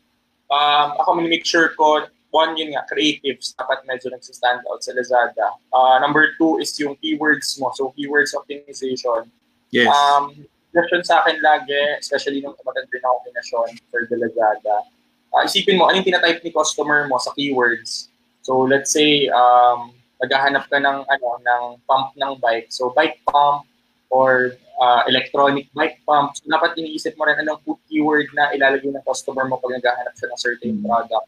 [0.51, 5.55] Um, ako make sure ko, one, yun nga, creatives, dapat medyo nagsistand out sa Lazada.
[5.71, 7.71] Uh, number two is yung keywords mo.
[7.79, 9.31] So, keywords optimization.
[9.71, 9.95] Yes.
[9.95, 10.43] Um,
[10.75, 14.91] question sa akin lagi, especially nung maganda na kombinasyon for the Lazada,
[15.31, 18.11] uh, isipin mo, anong tinatype ni customer mo sa keywords.
[18.47, 19.91] So let's say, um,
[20.23, 22.71] naghahanap ka ng, ano, ng pump ng bike.
[22.71, 23.67] So bike pump
[24.07, 26.39] or uh, electronic bike pump.
[26.39, 27.59] So dapat iniisip mo rin anong
[27.91, 31.27] keyword na ilalagay ng customer mo pag naghahanap siya ng certain product.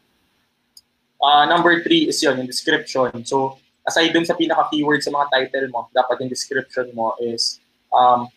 [1.19, 3.11] Uh, number three is yun, yung description.
[3.27, 7.59] So, aside dun sa pinaka-keyword sa mga title mo, dapat yung description mo is
[7.91, 8.31] um,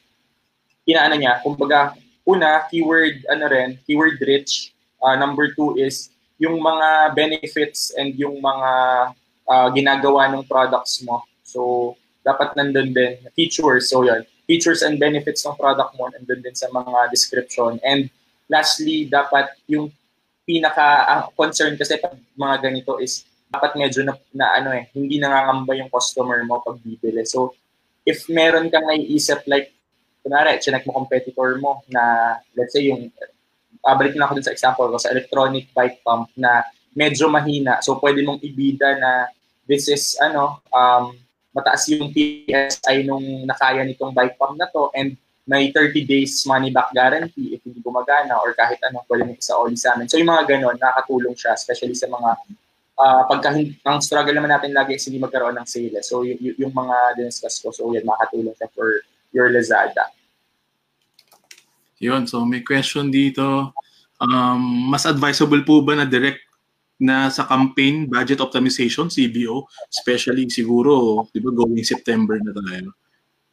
[0.83, 1.95] inaano niya, kumbaga,
[2.27, 4.75] una, keyword, ano rin, keyword rich.
[4.99, 6.11] Uh, number two is
[6.43, 8.71] yung mga benefits and yung mga
[9.47, 11.23] uh, ginagawa ng products mo.
[11.47, 11.95] So,
[12.27, 13.15] dapat nandun din.
[13.39, 14.27] Features, so yun.
[14.51, 17.79] Features and benefits ng product mo, nandun din sa mga description.
[17.87, 18.11] And
[18.51, 19.95] lastly, dapat yung
[20.43, 25.23] pinaka ang concern kasi pag mga ganito is dapat medyo na, na ano eh, hindi
[25.23, 27.23] nangangamba yung customer mo pag bibili.
[27.23, 27.55] So,
[28.03, 29.71] if meron kang naiisip like
[30.27, 33.11] kunwari, chinek mo competitor mo na, let's say, yung,
[33.81, 37.81] uh, balik na ako dun sa example ko, sa electronic bike pump na medyo mahina.
[37.81, 39.33] So, pwede mong ibida na
[39.65, 41.17] this is, ano, um,
[41.53, 46.71] mataas yung PSI nung nakaya nitong bike pump na to and may 30 days money
[46.71, 50.07] back guarantee if hindi gumagana or kahit ano, pwede mo isa oli sa amin.
[50.07, 52.31] So, yung mga ganon, nakakatulong siya, especially sa mga
[52.97, 53.51] uh, pagka
[53.83, 56.07] ang struggle naman natin lagi is hindi magkaroon ng sales.
[56.07, 59.03] So, y- y- yung mga diniscuss ko, so yan, makakatulong siya for
[59.35, 60.13] your Lazada.
[62.03, 63.71] Yun, so may question dito.
[64.19, 66.43] Um, mas advisable po ba na direct
[67.03, 72.91] na sa campaign budget optimization, CBO, especially siguro, di ba, going September na tayo?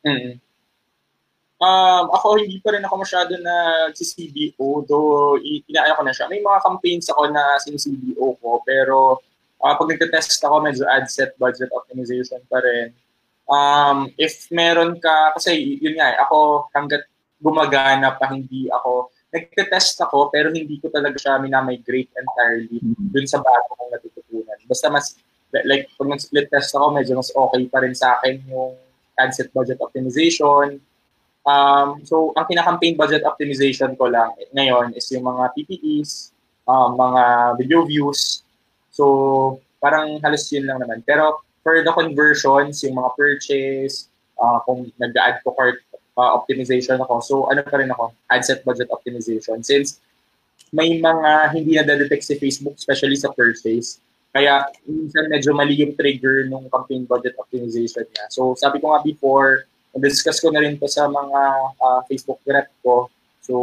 [0.05, 0.37] Mm.
[1.59, 6.31] Um, ako, hindi pa rin ako masyado na si CBO, though inaaya ko na siya.
[6.31, 9.19] May mga campaigns ako na sin-CBO ko, pero
[9.59, 12.95] uh, pag nagte-test ako, medyo ad set budget optimization pa rin.
[13.49, 17.08] Um, if meron ka, kasi yun nga, eh, ako hanggat
[17.39, 23.09] gumagana pa, hindi ako, nagte-test ako, pero hindi ko talaga siya minamigrate entirely mm-hmm.
[23.15, 24.59] dun sa bago kong natututunan.
[24.67, 25.15] Basta mas,
[25.65, 28.75] like, pag nag-split test ako, medyo mas okay pa rin sa akin yung
[29.19, 30.79] ad set budget optimization.
[31.47, 36.35] Um, so, ang kinakampaign budget optimization ko lang ngayon is yung mga PPEs,
[36.67, 37.23] um, mga
[37.57, 38.43] video views.
[38.91, 41.05] So, parang halos yun lang naman.
[41.07, 45.83] Pero, for the conversions, yung mga purchase, uh, kung nag-add to cart
[46.19, 49.63] uh, optimization ako, so ano pa rin ako, ad set budget optimization.
[49.63, 50.03] Since
[50.75, 54.03] may mga hindi na detect si Facebook, especially sa purchase,
[54.35, 58.27] kaya minsan medyo mali yung trigger nung campaign budget optimization niya.
[58.29, 61.41] So sabi ko nga before, discuss ko na rin to sa mga
[61.79, 63.07] uh, Facebook rep ko.
[63.41, 63.55] So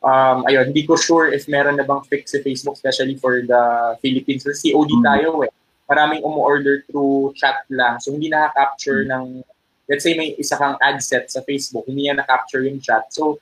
[0.00, 3.62] um, ayun, hindi ko sure if meron na bang fix si Facebook, especially for the
[4.00, 4.46] Philippines.
[4.46, 5.04] Kasi COD mm-hmm.
[5.04, 5.52] tayo eh
[5.92, 8.00] maraming umu-order through chat lang.
[8.00, 9.12] So, hindi nakaka-capture hmm.
[9.12, 9.24] ng,
[9.88, 13.10] let's say may isa kang ad set sa Facebook, hindi niya na-capture yung chat.
[13.10, 13.38] So,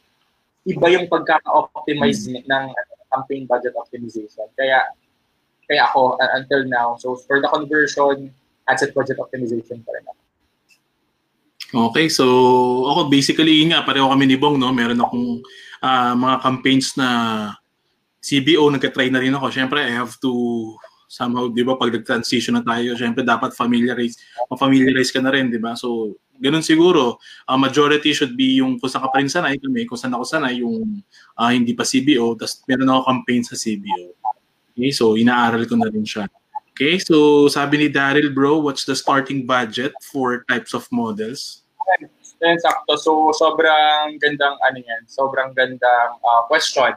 [0.64, 2.44] iba yung pagkaka-optimize hmm.
[2.44, 2.64] ng
[3.10, 4.46] campaign budget optimization.
[4.54, 4.94] Kaya,
[5.66, 8.30] kaya ako, uh, until now, so for the conversion,
[8.70, 10.20] ad set budget optimization pa rin ako.
[11.70, 12.26] Okay, so
[12.90, 15.38] ako basically nga pareho kami ni Bong no, meron akong
[15.86, 17.08] uh, mga campaigns na
[18.18, 19.54] CBO nagka-try na rin ako.
[19.54, 20.32] Syempre, I have to
[21.10, 24.14] somehow, di ba, pag nag-transition na tayo, syempre dapat familiarize,
[24.46, 25.74] ma-familiarize ka na rin, di ba?
[25.74, 27.18] So, ganun siguro.
[27.50, 30.22] Uh, majority should be yung kung saan ka pa rin sanay kami, kung saan ako
[30.22, 31.02] sanay, yung
[31.34, 34.14] uh, hindi pa CBO, tapos meron ako campaign sa CBO.
[34.70, 36.30] Okay, so inaaral ko na rin siya.
[36.78, 41.66] Okay, so sabi ni Daryl, bro, what's the starting budget for types of models?
[42.40, 42.96] Yan, sakto.
[42.96, 46.96] So, sobrang gandang ano yan, sobrang gandang uh, question.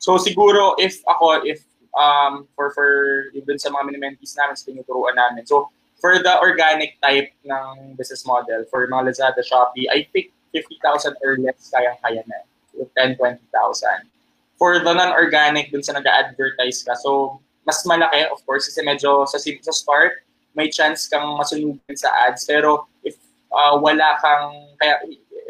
[0.00, 1.60] So, siguro, if ako, if
[1.98, 2.88] um, for, for
[3.34, 5.42] even sa mga mini-mentees namin sa tinuturuan namin.
[5.44, 11.18] So, for the organic type ng business model, for mga Lazada, Shopee, I think 50,000
[11.26, 12.46] or less kayang-kaya na.
[12.72, 14.06] So, 10, 20,000.
[14.56, 19.36] For the non-organic, dun sa nag-advertise ka, so mas malaki, of course, kasi medyo sa,
[19.36, 20.24] sa start,
[20.56, 22.48] may chance kang masunugan sa ads.
[22.48, 23.20] Pero if
[23.52, 24.96] uh, wala kang, kaya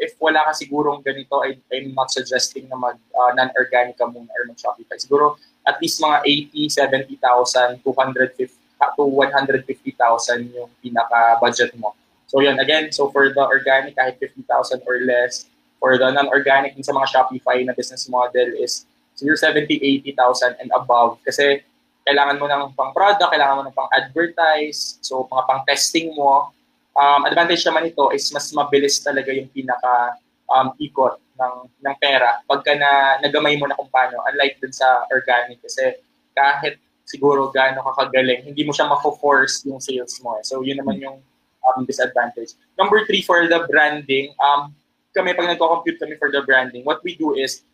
[0.03, 4.27] if wala ka sigurong ganito, I, I'm not suggesting na mag uh, non-organic ka muna
[4.35, 4.99] or mag-Shopify.
[4.99, 8.59] Siguro at least mga 80, 70,000, 250
[8.95, 11.95] to 150,000 yung pinaka-budget mo.
[12.31, 16.93] So yun, again, so for the organic, kahit 50,000 or less, for the non-organic sa
[16.93, 19.79] mga Shopify na business model is siguro 70,
[20.11, 21.19] 80,000 and above.
[21.23, 21.63] Kasi
[22.07, 26.51] kailangan mo ng pang product, kailangan mo ng pang advertise, so mga pang testing mo.
[26.95, 30.19] Um, advantage naman ito is mas mabilis talaga yung pinaka
[30.51, 34.19] um, ikot ng, ng pera pagka na nagamay mo na kung paano.
[34.27, 35.95] Unlike dun sa organic kasi
[36.35, 40.37] kahit siguro gaano ka kagaling, hindi mo siya mako-force yung sales mo.
[40.37, 40.43] Eh.
[40.45, 41.17] So yun naman yung
[41.65, 42.53] um, disadvantage.
[42.77, 44.75] Number three, for the branding, um,
[45.15, 47.65] kami, pag nagko-compute kami for the branding, what we do is,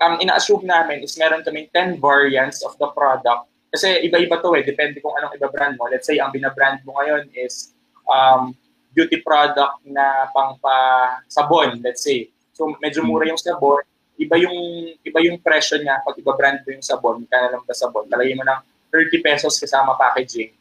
[0.00, 3.46] um, ina-assume namin is meron kami 10 variants of the product.
[3.70, 5.86] Kasi iba-iba to eh, depende kung anong iba-brand mo.
[5.86, 7.70] Let's say, ang binabrand mo ngayon is
[8.08, 8.56] um,
[8.90, 10.74] beauty product na pang pa
[11.30, 12.26] sabon, let's say.
[12.60, 13.80] So medyo mura yung sabon,
[14.20, 14.52] iba yung
[15.00, 18.04] iba yung presyo niya pag iba brand mo yung sabon, kaya lang ba sabon.
[18.04, 18.60] Talagay mo ng
[18.92, 20.52] 30 pesos kasama packaging.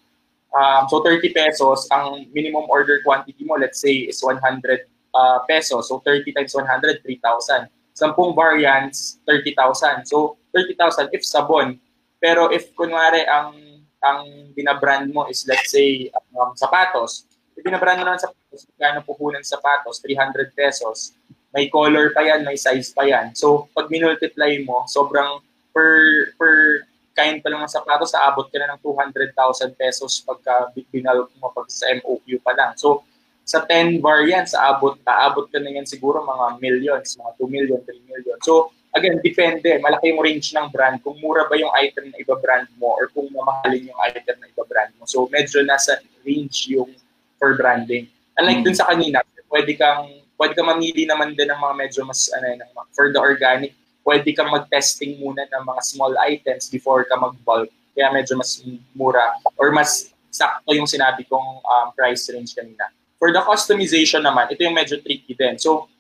[0.56, 4.40] Um, so 30 pesos, ang minimum order quantity mo, let's say, is 100
[5.12, 5.92] uh, pesos.
[5.92, 7.68] So 30 times 100, 3,000.
[7.92, 10.08] Sampung variants, 30,000.
[10.08, 11.84] So 30,000 if sabon.
[12.24, 13.60] Pero if kunwari ang
[14.00, 16.08] ang binabrand mo is let's say
[16.40, 17.28] um, sapatos,
[17.60, 21.20] if binabrand mo naman sapatos, kano puhunan sapatos, 300 pesos.
[21.50, 23.34] May color pa yan, may size pa yan.
[23.34, 25.42] So pag minultiply mo, sobrang
[25.74, 25.92] per
[26.38, 26.86] per
[27.18, 31.68] kind pa lang ng sapatos, aabot ka na ng 200,000 pesos pagka binalok mo pag
[31.68, 32.78] sa MOQ pa lang.
[32.80, 33.04] So
[33.50, 37.98] sa 10 variants, aabot, aabot ka na yan siguro mga millions, mga 2 million, 3
[38.06, 38.38] million.
[38.46, 39.82] So, again, depende.
[39.82, 41.02] Malaki yung range ng brand.
[41.02, 44.94] Kung mura ba yung item na iba-brand mo or kung mamahalin yung item na iba-brand
[45.02, 45.10] mo.
[45.10, 46.94] So, medyo nasa range yung
[47.42, 48.06] for branding.
[48.38, 48.66] Unlike mm.
[48.70, 52.48] dun sa kanina, pwede kang pwede kang mamili naman din ng mga medyo mas ano
[52.56, 53.76] ng for the organic,
[54.08, 57.68] pwede kang mag-testing muna ng mga small items before ka mag-bulk.
[57.92, 58.64] Kaya medyo mas
[58.96, 62.88] mura or mas sakto yung sinabi kong um, price range kanina.
[63.20, 65.60] For the customization naman, ito yung medyo tricky din.
[65.60, 65.92] So,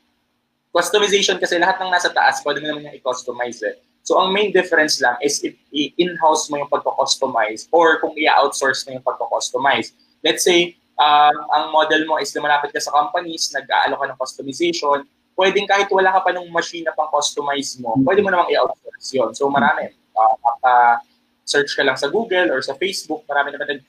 [0.71, 3.84] customization kasi lahat ng nasa taas, pwede mo naman yung i-customize it.
[4.08, 8.95] So, ang main difference lang is if in-house mo yung pagko-customize or kung i-outsource mo
[8.95, 9.91] yung pagko-customize.
[10.23, 15.07] Let's say, um, ang model mo is lumalapit ka sa companies, nag-aalok ka ng customization,
[15.39, 19.31] pwedeng kahit wala ka pa ng machine na pang-customize mo, pwede mo namang i-outsource yun.
[19.31, 19.95] So, marami.
[20.12, 20.35] Uh,
[20.67, 20.95] uh,
[21.47, 23.79] search ka lang sa Google or sa Facebook, marami naman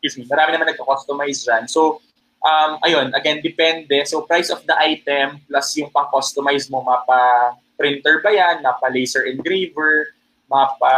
[0.00, 1.68] excuse me, marami naman nagko-customize dyan.
[1.68, 2.00] So,
[2.46, 4.06] um, ayun, again, depende.
[4.08, 9.28] So, price of the item plus yung pang-customize mo, mapa printer ba yan, mapa laser
[9.28, 10.14] engraver,
[10.48, 10.94] mapa,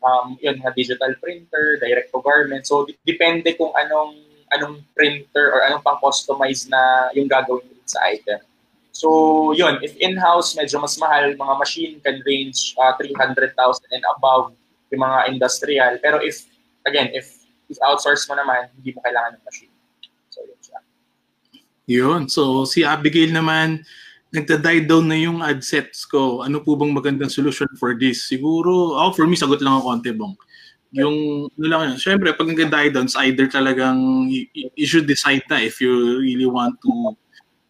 [0.00, 2.64] um, yun, nga digital printer, direct to garment.
[2.64, 8.42] So, depende kung anong anong printer or anong pang-customize na yung gagawin sa item.
[8.90, 13.54] So, yun, if in-house, medyo mas mahal, mga machine can range uh, 300,000
[13.94, 14.52] and above
[14.90, 15.96] yung mga industrial.
[16.02, 16.44] Pero if,
[16.84, 19.70] again, if, if outsource mo naman, hindi mo kailangan ng machine.
[21.90, 22.30] Yun.
[22.30, 23.82] So, si Abigail naman,
[24.30, 26.46] nagda-die down na yung ad sets ko.
[26.46, 28.30] Ano po bang magandang solution for this?
[28.30, 30.38] Siguro, oh, for me, sagot lang ako konti bong.
[30.92, 35.80] Yung, ano lang yun, syempre, pag down, either talagang you, you should decide na if
[35.80, 37.14] you really want to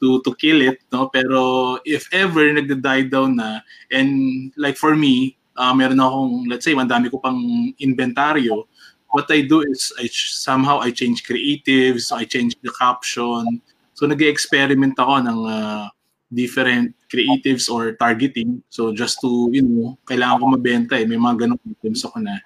[0.01, 1.13] to to kill it, no?
[1.13, 3.61] Pero if ever nagda-die down na,
[3.93, 7.37] and like for me, uh, meron akong, let's say, mandami ko pang
[7.77, 8.65] inventaryo,
[9.13, 13.61] what I do is I somehow I change creatives, I change the caption,
[14.01, 15.85] So nag-experiment ako ng uh,
[16.33, 18.65] different creatives or targeting.
[18.73, 21.05] So just to, you know, kailangan ko mabenta eh.
[21.05, 22.41] May mga ganong items ako na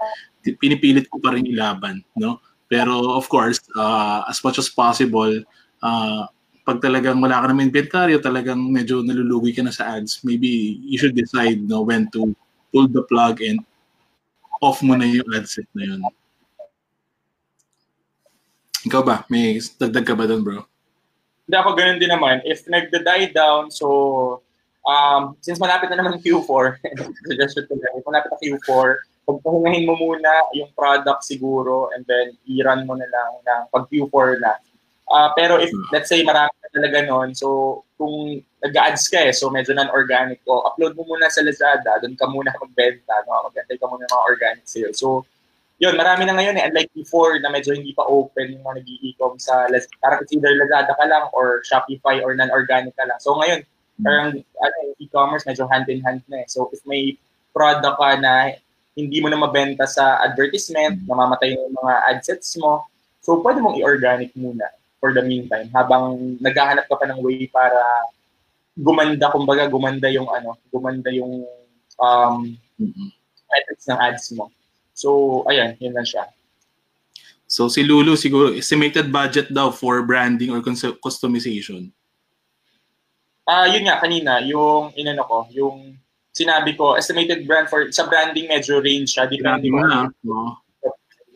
[0.60, 2.44] pinipilit ko pa rin ilaban, no?
[2.68, 5.32] Pero of course, uh, as much as possible,
[5.80, 6.24] uh,
[6.64, 10.96] pag talagang wala ka naman inventaryo, talagang medyo nalulugi ka na sa ads, maybe you
[10.96, 12.32] should decide no, when to
[12.72, 13.60] pull the plug and
[14.64, 16.00] off mo na yung ad set na yun.
[18.88, 19.28] Ikaw ba?
[19.28, 20.60] May dagdag ka ba doon, bro?
[21.44, 22.40] Hindi ako ganun din naman.
[22.48, 24.40] If nagda-die down, so
[24.88, 26.80] um, since malapit na naman Q4,
[27.28, 28.84] suggestion ko lang, malapit na Q4,
[29.24, 34.40] pagpahingahin mo muna yung product siguro and then i-run mo na lang ng pag Q4
[34.40, 34.52] na.
[35.04, 35.84] Uh, pero if, hmm.
[35.92, 40.64] let's say, marami ka talaga nun, so kung nag-ads ka eh, so medyo non-organic ko,
[40.64, 43.48] upload mo muna sa Lazada, doon ka muna magbenta, no?
[43.48, 44.96] mag ka muna ng mga organic sales.
[44.96, 45.28] So,
[45.76, 49.36] yun, marami na ngayon eh, unlike before na medyo hindi pa open yung mga nag-i-e-com
[49.36, 49.68] sa,
[50.00, 53.20] parang it's either Lazada ka lang or Shopify or non-organic ka lang.
[53.20, 53.60] So ngayon,
[54.00, 54.04] hmm.
[54.04, 56.48] parang ano, e-commerce medyo hand-in-hand na eh.
[56.48, 57.20] So if may
[57.52, 58.56] product ka na
[58.94, 62.86] hindi mo na mabenta sa advertisement, namamatay yung mga adsets mo,
[63.22, 64.70] so pwede mong i-organic muna
[65.02, 67.78] for the meantime habang naghahanap ka pa ng way para
[68.78, 71.42] gumanda, kumbaga gumanda yung ano, gumanda yung
[71.98, 73.08] um, mm-hmm.
[73.50, 74.50] metrics ng ads mo.
[74.94, 76.30] So, ayan, yun lang siya.
[77.50, 80.62] So, si Lulu, siguro, estimated budget daw for branding or
[81.02, 81.90] customization?
[83.44, 85.98] Ah, uh, yun nga, kanina, yung, inano ko, yung
[86.34, 90.58] sinabi ko, estimated brand for, sa branding medyo range siya, depende na, no?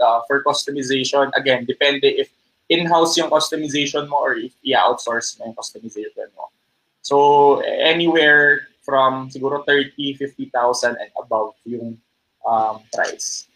[0.03, 2.35] uh, for customization, again, depende if
[2.69, 6.51] in-house yung customization mo or if i-outsource mo yung customization mo.
[7.01, 11.97] So, anywhere from siguro 30, 50,000 and above yung
[12.45, 13.47] um, price.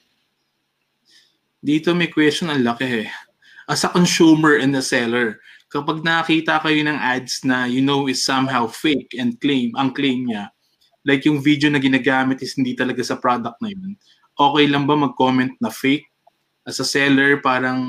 [1.63, 3.11] Dito may question ang laki eh.
[3.71, 5.39] As a consumer and a seller,
[5.71, 10.27] kapag nakakita kayo ng ads na you know is somehow fake and claim, ang claim
[10.29, 10.53] niya,
[11.03, 13.99] like yung video na ginagamit is hindi talaga sa product na yun,
[14.39, 16.07] okay lang ba mag-comment na fake?
[16.63, 17.83] As a seller, parang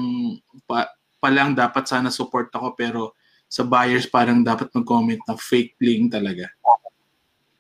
[0.66, 0.90] pa,
[1.22, 3.14] pa lang dapat sana support ako pero
[3.46, 6.50] sa buyers parang dapat mag-comment na fake link talaga.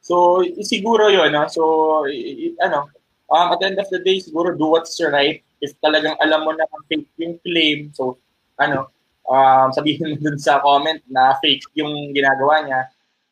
[0.00, 1.44] so, siguro yun, no?
[1.52, 1.62] so,
[2.08, 2.88] i- ano,
[3.28, 6.52] um, at the end of the day, siguro do what's right if talagang alam mo
[6.52, 8.20] na fake yung claim, so
[8.60, 8.92] ano,
[9.28, 12.80] um, sabihin dun sa comment na fake yung ginagawa niya,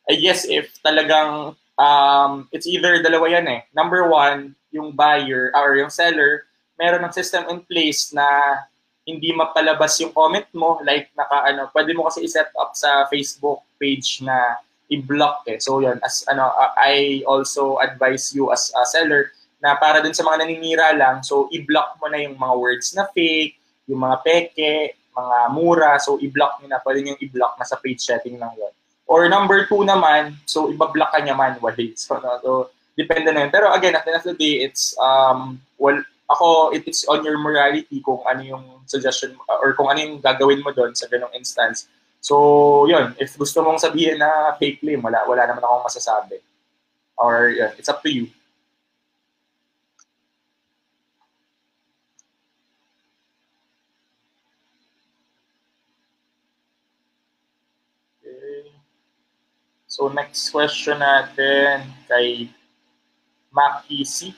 [0.09, 3.61] I guess if talagang um, it's either dalawa yan eh.
[3.77, 6.49] Number one, yung buyer or yung seller,
[6.81, 8.27] meron ng system in place na
[9.07, 10.81] hindi mapalabas yung comment mo.
[10.83, 14.59] Like naka ano pwede mo kasi i-set up sa Facebook page na
[14.91, 15.59] i-block eh.
[15.61, 20.27] So yun as ano I also advise you as a seller na para dun sa
[20.27, 23.55] mga naninira lang, so i-block mo na yung mga words na fake,
[23.87, 28.01] yung mga peke, mga mura, so i-block nyo na, pwede nyo i-block na sa page
[28.01, 28.73] setting lang yun.
[29.05, 31.93] Or number two naman, so ibablock ka niya manually.
[32.01, 32.51] So, no, so
[32.97, 33.53] depende na yun.
[33.53, 36.01] Pero again, at the end of the day, it's, um, well,
[36.33, 40.65] ako, it, it's on your morality kung ano yung suggestion or kung ano yung gagawin
[40.65, 41.89] mo doon sa ganong instance.
[42.25, 46.41] So, yun, if gusto mong sabihin na fake claim, wala, wala naman akong masasabi.
[47.21, 48.33] Or, yun, it's up to you.
[59.93, 62.49] So next question natin kay
[63.53, 64.33] Maki C.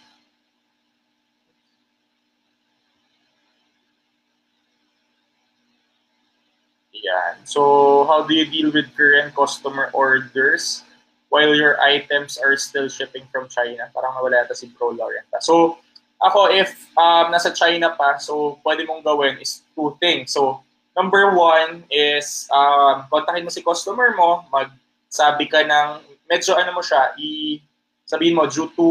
[6.90, 7.38] Yan.
[7.46, 10.82] So how do you deal with current customer orders
[11.30, 13.86] while your items are still shipping from China?
[13.94, 15.38] Parang nawala yata si Bro Laurenta.
[15.38, 15.78] So
[16.18, 20.34] ako, if um, nasa China pa, so pwede mong gawin is two things.
[20.34, 20.66] So
[20.98, 24.74] number one is um, kontakin mo si customer mo, mag
[25.14, 27.62] sabi ka ng medyo ano mo siya, i
[28.02, 28.86] sabihin mo due to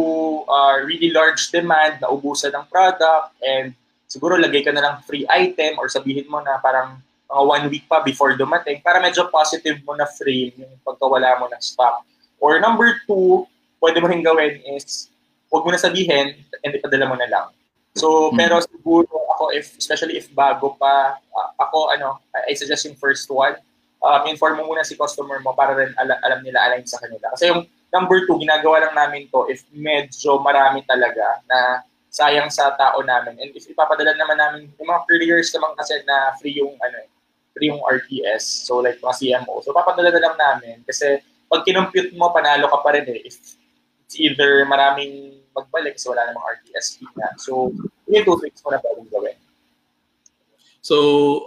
[0.47, 3.75] uh, really large demand na ubusan ng product and
[4.07, 7.85] siguro lagay ka na lang free item or sabihin mo na parang mga one week
[7.91, 12.07] pa before dumating para medyo positive mo na frame yung pagkawala mo ng stock.
[12.39, 13.45] Or number two,
[13.83, 15.11] pwede mo rin gawin is
[15.51, 17.47] huwag mo na sabihin and ipadala mo na lang.
[17.93, 18.39] So, hmm.
[18.39, 23.29] pero siguro ako, if, especially if bago pa, uh, ako, ano, I suggest yung first
[23.29, 23.53] one,
[24.03, 27.31] um, inform mo muna si customer mo para rin alam, alam nila align sa kanila.
[27.31, 32.75] Kasi yung number two, ginagawa lang namin to if medyo marami talaga na sayang sa
[32.75, 33.39] tao namin.
[33.39, 37.09] And if ipapadala naman namin, yung mga couriers naman kasi na free yung, ano,
[37.55, 38.69] free yung RTS.
[38.69, 39.63] So like mga CMO.
[39.63, 43.29] So papadala na lang namin kasi pag kinumpute mo, panalo ka pa rin eh.
[43.29, 43.37] If
[44.03, 47.29] it's either maraming magbalik kasi wala namang RTS fee na.
[47.37, 47.69] So,
[48.09, 49.37] yung two things mo na pwedeng gawin.
[50.83, 50.97] So,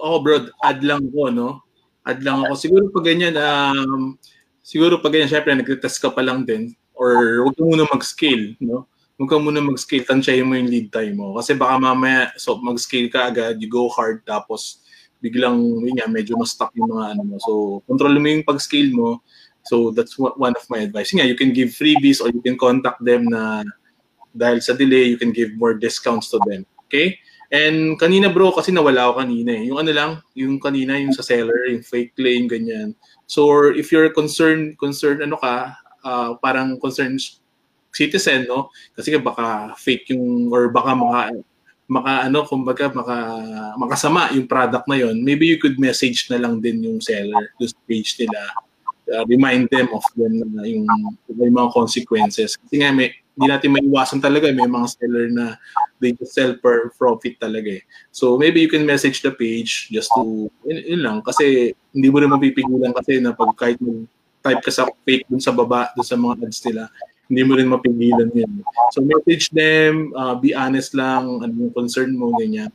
[0.01, 1.66] ako bro, add lang ko, no?
[2.07, 2.55] Add lang ako.
[2.55, 4.15] Siguro pag ganyan, um,
[4.63, 6.73] siguro pag ganyan, syempre, nag-test ka pa lang din.
[6.95, 8.87] Or huwag ka muna mag-scale, no?
[9.19, 11.37] Huwag ka muna mag-scale, tansyahin mo yung lead time mo.
[11.37, 14.81] Kasi baka mamaya, so mag-scale ka agad, you go hard, tapos
[15.21, 17.37] biglang, yun nga, medyo ma-stuck yung mga ano mo.
[17.43, 19.21] So, control mo yung pag-scale mo.
[19.67, 21.11] So, that's one of my advice.
[21.11, 23.67] Nga, you can give freebies or you can contact them na
[24.37, 26.69] dahil sa delay, you can give more discounts to them.
[26.87, 27.19] Okay?
[27.53, 29.71] And kanina bro, kasi nawala ako kanina eh.
[29.71, 32.95] Yung ano lang, yung kanina, yung sa seller, yung fake claim, ganyan.
[33.31, 37.23] So if you're concerned, concerned ano ka, uh, parang concerned
[37.95, 38.69] citizen, no?
[38.93, 41.21] Kasi baka fake yung, or baka maka,
[41.87, 43.17] maka ano, kumbaga maka,
[43.79, 47.73] makasama yung product na yon maybe you could message na lang din yung seller, yung
[47.87, 48.41] page nila,
[49.15, 50.85] uh, remind them of them na yung,
[51.31, 52.59] yung mga consequences.
[52.59, 55.57] Kasi nga may, hindi natin maiwasan talaga, may mga seller na
[56.01, 57.83] they just sell per profit talaga eh.
[58.13, 62.21] So maybe you can message the page just to, yun, yun lang, kasi hindi mo
[62.21, 63.81] rin mapipigilan kasi na pag kahit
[64.45, 66.85] type ka sa fake dun sa baba, dun sa mga ads nila,
[67.27, 68.63] hindi mo rin mapigilan yun.
[68.95, 72.71] So message them, uh, be honest lang, ano yung concern mo, ganyan.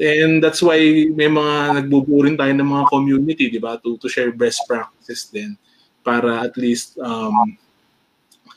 [0.00, 0.80] And that's why
[1.12, 5.28] may mga nagbubuo rin tayo ng mga community, di ba, to, to share best practices
[5.28, 5.54] din
[6.02, 7.54] para at least um,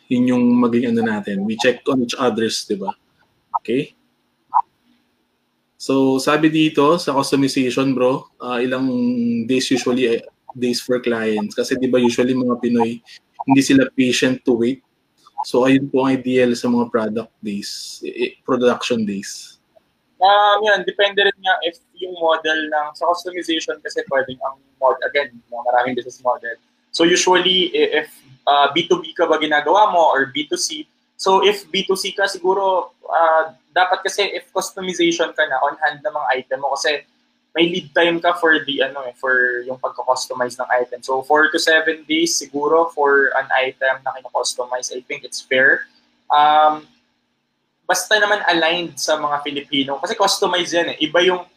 [0.07, 1.45] yun yung maging ano natin.
[1.45, 2.95] We check on each other's, di ba?
[3.61, 3.95] Okay?
[5.75, 8.89] So, sabi dito sa customization, bro, uh, ilang
[9.45, 10.23] days usually uh,
[10.55, 13.03] days for clients kasi 'di ba usually mga Pinoy
[13.45, 14.81] hindi sila patient to wait.
[15.45, 19.61] So, ayun po ang ideal sa mga product days, eh, production days.
[20.17, 24.97] Um, yan, depende rin nga if yung model ng sa customization kasi pwedeng ang mod
[25.05, 26.57] again, maraming business model.
[26.89, 28.09] So usually if
[28.49, 34.03] uh, B2B ka ba ginagawa mo or B2C, So if B2C ka, siguro uh, dapat
[34.03, 37.03] kasi if customization ka na on hand ng mga item mo kasi
[37.55, 40.99] may lead time ka for the ano eh, for yung pagko-customize ng item.
[40.99, 44.91] So 4 to 7 days siguro for an item na kino-customize.
[44.91, 45.87] I think it's fair.
[46.27, 46.83] Um,
[47.87, 50.97] basta naman aligned sa mga Filipino kasi customize yan eh.
[50.99, 51.47] Iba yung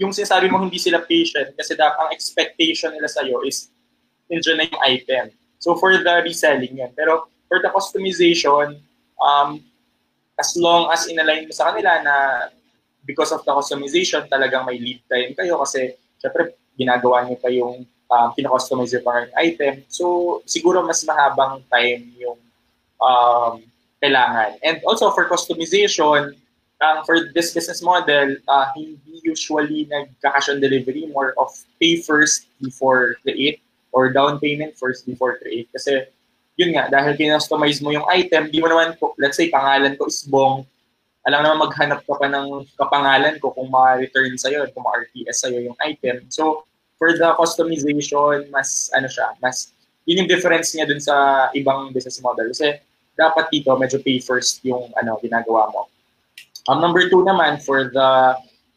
[0.00, 3.68] yung sinasabi mo hindi sila patient kasi dapat ang expectation nila sa iyo is
[4.32, 5.24] nandiyan na yung item.
[5.60, 6.96] So for the reselling yan.
[6.96, 8.80] Pero for the customization,
[9.22, 9.62] um,
[10.36, 12.14] as long as inalign mo sa kanila na
[13.06, 17.86] because of the customization, talagang may lead time kayo kasi syempre ginagawa niyo pa yung
[18.12, 19.82] um, pina-customize yung parang item.
[19.88, 22.38] So, siguro mas mahabang time yung
[23.00, 23.62] um,
[24.02, 24.58] kailangan.
[24.62, 26.34] And also for customization,
[26.82, 32.50] um, for this business model, uh, hindi usually nagka-cash on delivery, more of pay first
[32.60, 33.62] before create
[33.92, 35.70] or down payment first before create.
[35.70, 36.06] Kasi
[36.56, 40.24] yun nga, dahil kinostomize mo yung item, di mo naman, let's say, pangalan ko is
[40.28, 40.68] Bong,
[41.22, 45.78] alam naman maghanap ka pa ng kapangalan ko kung ma-return sa'yo, kung ma-RTS sa'yo yung
[45.78, 46.26] item.
[46.28, 46.66] So,
[46.98, 49.70] for the customization, mas, ano siya, mas,
[50.04, 52.50] yun yung difference niya dun sa ibang business model.
[52.50, 52.74] Kasi,
[53.14, 55.86] dapat dito, medyo pay first yung, ano, ginagawa mo.
[56.66, 58.08] Um, number two naman, for the,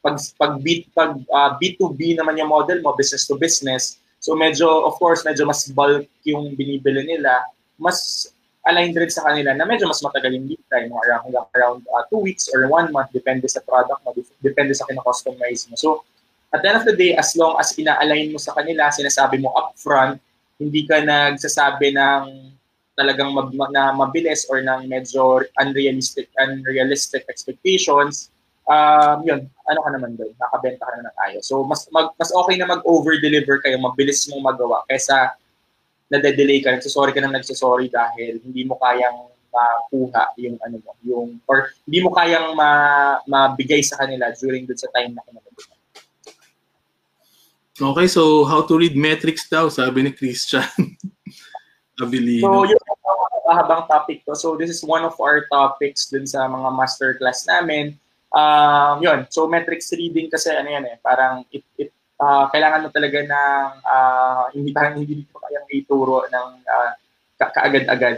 [0.05, 4.69] pag, pag, B, pag uh, B2B naman yung model mo, business to business, so medyo,
[4.86, 7.41] of course, medyo mas bulk yung binibili nila,
[7.80, 8.30] mas
[8.65, 12.03] aligned rin sa kanila na medyo mas matagal yung lead time, mo, around, around uh,
[12.09, 14.11] two weeks or one month, depende sa product mo,
[14.41, 15.78] depende sa kina-customize mo.
[15.78, 16.01] So,
[16.49, 19.53] at the end of the day, as long as ina-align mo sa kanila, sinasabi mo
[19.53, 20.17] upfront,
[20.57, 22.55] hindi ka nagsasabi ng
[22.95, 28.32] talagang mab- na mabilis or ng medyo unrealistic unrealistic expectations,
[28.65, 31.43] um, yun, ano ka naman doon, nakabenta ka na ng ayos.
[31.45, 35.36] So, mas, mag, mas okay na mag-over-deliver kayo, mabilis mong magawa, kaysa
[36.12, 41.28] nade-delay ka, nagsasorry ka nang nagsasorry dahil hindi mo kayang makuha yung ano mo, yung,
[41.47, 42.70] or hindi mo kayang ma,
[43.24, 45.74] mabigay sa kanila during dun sa time na kinagawa.
[47.76, 50.64] Okay, so how to read metrics daw, sabi ni Christian.
[52.03, 52.64] Abilino.
[52.64, 52.80] So, yun
[53.45, 54.36] habang topic to.
[54.36, 57.95] So, this is one of our topics dun sa mga masterclass namin.
[58.36, 62.89] Um, yun, so metrics reading kasi ano yan eh, parang it, it uh, kailangan mo
[62.91, 66.91] talaga ng uh, hindi parang hindi dito kayang ituro ng uh,
[67.39, 68.16] ka- kaagad-agad.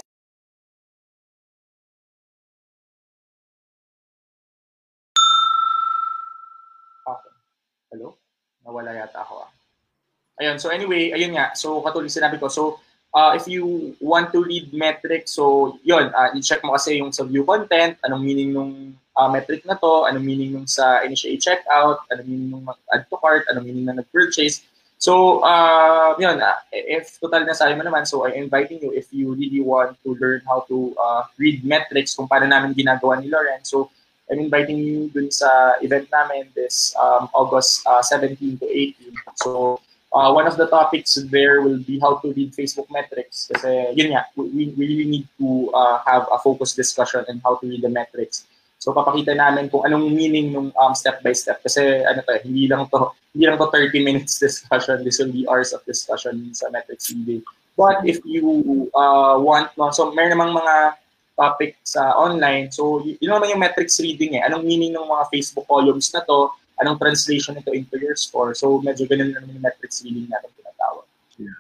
[7.08, 7.32] Okay.
[7.94, 8.18] Hello?
[8.66, 9.52] Nawala yata ako ah.
[10.38, 11.58] Ayun, so anyway, ayun nga.
[11.58, 12.78] So katulad sinabi ko, so
[13.10, 17.26] uh, if you want to read metrics, so yun, uh, i-check mo kasi yung sa
[17.26, 22.06] view content, anong meaning nung uh, metric na to, anong meaning nung sa initiate checkout,
[22.14, 24.62] anong meaning nung add to cart, anong meaning na nag-purchase.
[24.98, 29.14] So, uh, yun, uh, if total na sabi mo naman, so I'm inviting you if
[29.14, 33.30] you really want to learn how to uh, read metrics kung paano namin ginagawa ni
[33.30, 33.62] Loren.
[33.62, 33.90] So,
[34.30, 39.14] I'm inviting you dun sa event namin this um, August uh, 17 to 18.
[39.40, 39.80] So,
[40.12, 43.48] uh, one of the topics there will be how to read Facebook metrics.
[43.54, 47.56] Kasi yun nga, we, we really need to uh, have a focused discussion on how
[47.62, 48.50] to read the metrics.
[48.78, 52.70] So papakita namin kung anong meaning ng um, step by step kasi ano to, hindi
[52.70, 56.70] lang to hindi lang to 30 minutes discussion, this will be hours of discussion sa
[56.70, 57.42] metrics reading.
[57.78, 60.98] But if you uh, want no, so may namang mga
[61.38, 62.74] topic sa online.
[62.74, 64.46] So yun naman yung metrics reading eh.
[64.46, 66.50] Anong meaning ng mga Facebook columns na to?
[66.82, 68.58] Anong translation nito into your score?
[68.58, 71.06] So medyo ganun naman yung metrics reading natin tinatawag.
[71.38, 71.58] Yeah.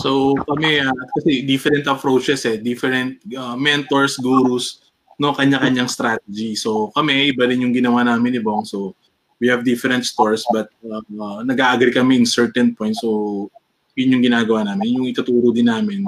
[0.00, 4.85] So kami, uh, kasi different approaches eh, different uh, mentors, gurus,
[5.16, 6.54] no kanya-kanyang strategy.
[6.56, 8.64] So kami iba rin yung ginawa namin ni Bong.
[8.68, 8.94] So
[9.40, 13.00] we have different stores but uh, uh, nag-agree kami in certain points.
[13.00, 13.50] So
[13.96, 16.04] yun yung ginagawa namin, yung ituturo din namin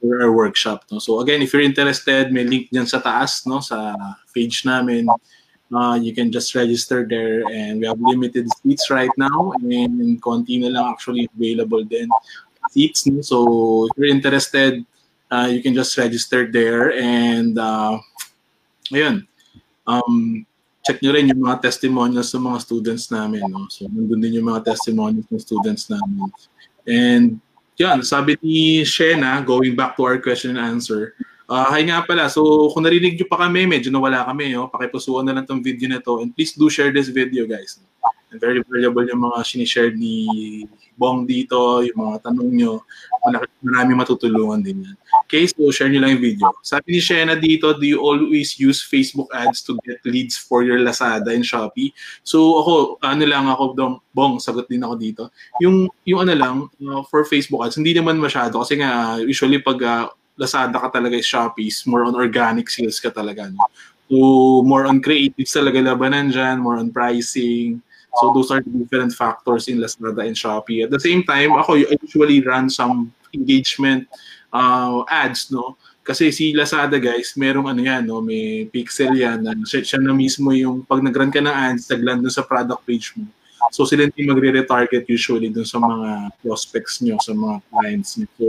[0.00, 0.84] for our workshop.
[0.92, 1.00] No?
[1.00, 3.96] So again, if you're interested, may link dyan sa taas no sa
[4.36, 5.08] page namin.
[5.72, 10.60] Uh, you can just register there and we have limited seats right now and konti
[10.60, 12.06] na lang actually available din
[12.70, 13.08] seats.
[13.08, 13.24] No?
[13.24, 14.84] So if you're interested,
[15.32, 17.98] uh, you can just register there and uh,
[18.92, 19.24] ayun,
[19.88, 20.44] um,
[20.84, 23.40] check nyo rin yung mga testimonials ng mga students namin.
[23.48, 23.64] No?
[23.72, 26.28] So, nandun din yung mga testimonials ng students namin.
[26.84, 27.40] And,
[27.80, 31.16] yan, sabi ni Shena, going back to our question and answer,
[31.48, 35.24] uh, hi nga pala, so kung narinig nyo pa kami, medyo nawala kami, oh, pakipusuan
[35.26, 36.20] na lang tong video na to.
[36.20, 37.80] And please do share this video, guys.
[38.30, 40.28] And very valuable yung mga sinishare ni
[40.94, 42.82] Bong dito, yung mga tanong nyo.
[43.64, 44.96] Marami matutulungan din yan.
[45.34, 46.46] Okay, so share nyo lang yung video.
[46.62, 50.78] Sabi ni Shena dito, do you always use Facebook ads to get leads for your
[50.78, 51.90] Lazada and Shopee?
[52.22, 55.22] So ako, ano lang ako, dong, Bong, sagot din ako dito.
[55.58, 56.56] Yung, yung ano lang,
[56.86, 60.06] uh, for Facebook ads, hindi naman masyado kasi nga usually pag uh,
[60.38, 63.50] Lazada ka talaga is Shopee is more on organic sales ka talaga.
[63.50, 63.58] No?
[64.06, 67.82] So, more on creatives talaga labanan dyan, more on pricing.
[68.22, 70.86] So, those are different factors in Lazada and Shopee.
[70.86, 74.06] At the same time, ako I usually run some engagement
[74.54, 75.76] uh, ads, no?
[76.04, 78.20] Kasi si Lazada guys, merong ano yan, no?
[78.20, 79.40] may pixel yan.
[79.40, 82.84] Na siya, siya na mismo yung pag nag-run ka ng ads, nag-land dun sa product
[82.84, 83.24] page mo.
[83.72, 88.28] So sila yung magre-retarget usually dun sa mga prospects nyo, sa mga clients nyo.
[88.36, 88.46] So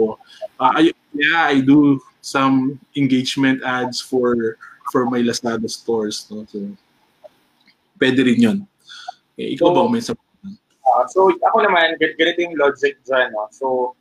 [0.59, 4.59] uh, I, yeah, I do some engagement ads for
[4.91, 6.27] for my Lazada stores.
[6.27, 6.43] No?
[6.51, 6.59] So,
[8.01, 8.57] pwede rin yun.
[9.39, 13.31] Eh, ikaw so, ba may sa uh, So ako naman, ganito yung logic dyan.
[13.31, 13.47] No?
[13.55, 13.95] So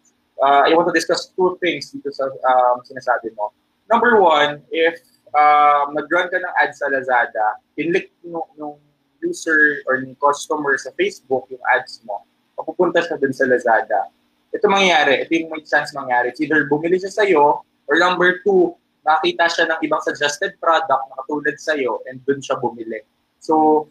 [0.45, 3.57] uh, I want to discuss two things dito sa um, sinasabi mo.
[3.89, 5.01] Number one, if
[5.33, 8.77] uh, mag-run ka ng ads sa Lazada, pinlik nung, nung
[9.25, 12.29] user or ng customer sa Facebook yung ads mo,
[12.61, 14.13] mapupunta siya dun sa Lazada.
[14.53, 16.31] Ito mangyayari, ito yung may chance mangyari.
[16.31, 21.15] It's either bumili siya sa'yo, or number two, nakita siya ng ibang suggested product na
[21.25, 23.03] katulad sa'yo, and dun siya bumili.
[23.43, 23.89] So,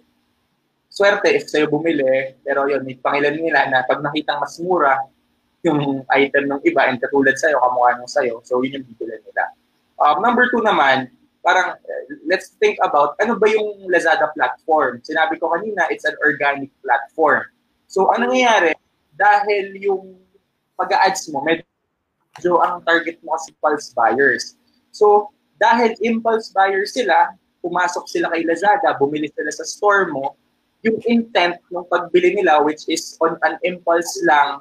[0.87, 5.01] swerte if sa'yo bumili, pero yun, may pangilan nila na pag nakita mas mura,
[5.63, 8.43] yung item ng iba and katulad sa'yo, kamukha nung sa'yo.
[8.43, 9.43] So, yun yung bibilan nila.
[10.03, 11.07] Um, number two naman,
[11.39, 14.99] parang uh, let's think about ano ba yung Lazada platform.
[15.07, 17.47] Sinabi ko kanina, it's an organic platform.
[17.87, 18.75] So, ano nangyayari?
[19.15, 20.19] Dahil yung
[20.75, 24.59] pag-ads mo, medyo ang target mo kasi impulse buyers.
[24.91, 25.31] So,
[25.63, 27.31] dahil impulse buyers sila,
[27.63, 30.35] pumasok sila kay Lazada, bumili sila sa store mo,
[30.83, 34.59] yung intent ng pagbili nila, which is on an impulse lang,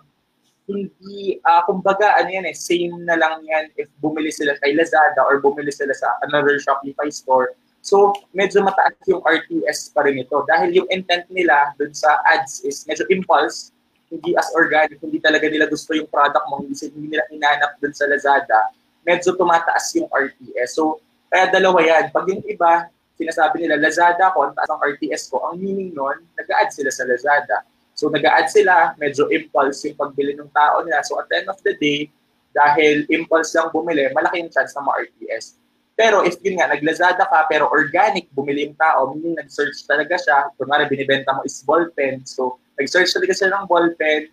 [0.71, 5.27] hindi, uh, kumbaga, ano yan eh, same na lang yan if bumili sila kay Lazada
[5.27, 7.59] or bumili sila sa another Shopify store.
[7.83, 10.47] So, medyo mataas yung RTS pa rin ito.
[10.47, 13.75] Dahil yung intent nila dun sa ads is medyo impulse,
[14.07, 17.91] hindi as organic, hindi talaga nila gusto yung product mo, hindi, hindi nila hinanap dun
[17.91, 18.71] sa Lazada,
[19.03, 20.79] medyo tumataas yung RTS.
[20.79, 22.15] So, kaya dalawa yan.
[22.15, 22.87] Pag yung iba,
[23.19, 27.03] sinasabi nila, Lazada ko, ang taas ang RTS ko, ang meaning nun, nag-add sila sa
[27.03, 27.67] Lazada.
[28.03, 31.07] So nag-add sila, medyo impulse yung pagbili ng tao nila.
[31.07, 32.11] So at the end of the day,
[32.51, 35.63] dahil impulse lang bumili, malaki yung chance na ma-RTS.
[35.95, 40.51] Pero if yun nga, naglazada ka, pero organic, bumili yung tao, meaning nag-search talaga siya,
[40.59, 44.27] kunwari binibenta mo is ballpen, so nag-search talaga siya ng ballpen,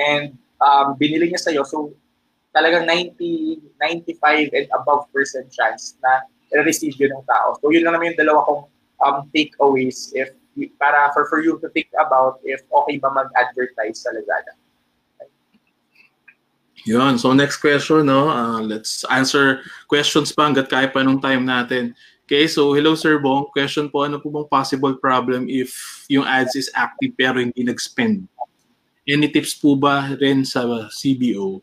[0.00, 0.32] and
[0.64, 1.92] um, binili niya sa'yo, so
[2.56, 3.20] talagang 90,
[3.76, 6.24] 95 and above percent chance na
[6.56, 7.58] i-receive yun ng tao.
[7.60, 8.62] So yun lang naman yung dalawa kong
[9.04, 10.34] um, takeaways if
[10.80, 14.52] para for, for you to think about if okay ba mag-advertise sa Lazada.
[16.88, 17.20] Yun.
[17.20, 18.32] So next question, no?
[18.32, 21.92] Uh, let's answer questions pa hanggat kaya pa nung time natin.
[22.24, 23.50] Okay, so hello Sir Bong.
[23.50, 25.74] Question po, ano po bang possible problem if
[26.06, 28.24] yung ads is active pero hindi nag-spend?
[29.02, 30.62] Any tips po ba rin sa
[30.94, 31.58] CBO?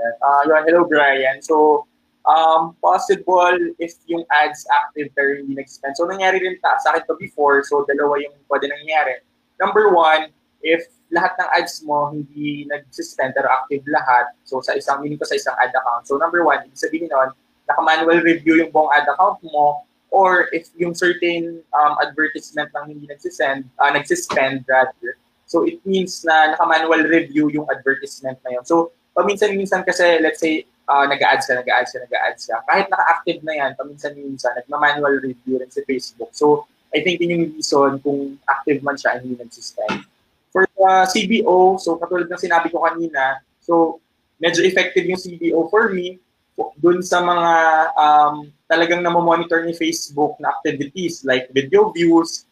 [0.00, 1.36] Uh, yun, hello Brian.
[1.44, 1.84] So
[2.30, 5.98] um, possible if yung ads active pero hindi nag-spend.
[5.98, 7.66] So, nangyari rin ta, sa akin to before.
[7.66, 9.26] So, dalawa yung pwede nangyari.
[9.58, 10.30] Number one,
[10.62, 15.26] if lahat ng ads mo hindi nag-suspend pero active lahat, so sa isang, meaning ko
[15.26, 16.06] sa isang ad account.
[16.06, 17.34] So, number one, ibig sabihin nun,
[17.66, 23.06] naka-manual review yung buong ad account mo or if yung certain um, advertisement lang hindi
[23.06, 28.64] nagsisend, uh, nagsispend rather, so it means na naka-manual review yung advertisement na yun.
[28.66, 32.56] So, paminsan-minsan kasi, let's say, uh, nag-ads ka, nag-ads ka, nag-ads ka.
[32.66, 36.34] Kahit naka-active na yan, paminsan-minsan, nagma-manual review rin si Facebook.
[36.34, 40.02] So, I think yun yung reason kung active man siya, hindi nag-suspend.
[40.50, 44.02] For the CBO, so katulad ng sinabi ko kanina, so
[44.42, 46.18] medyo effective yung CBO for me
[46.82, 47.52] dun sa mga
[47.94, 48.34] um,
[48.66, 52.50] talagang namomonitor ni Facebook na activities like video views,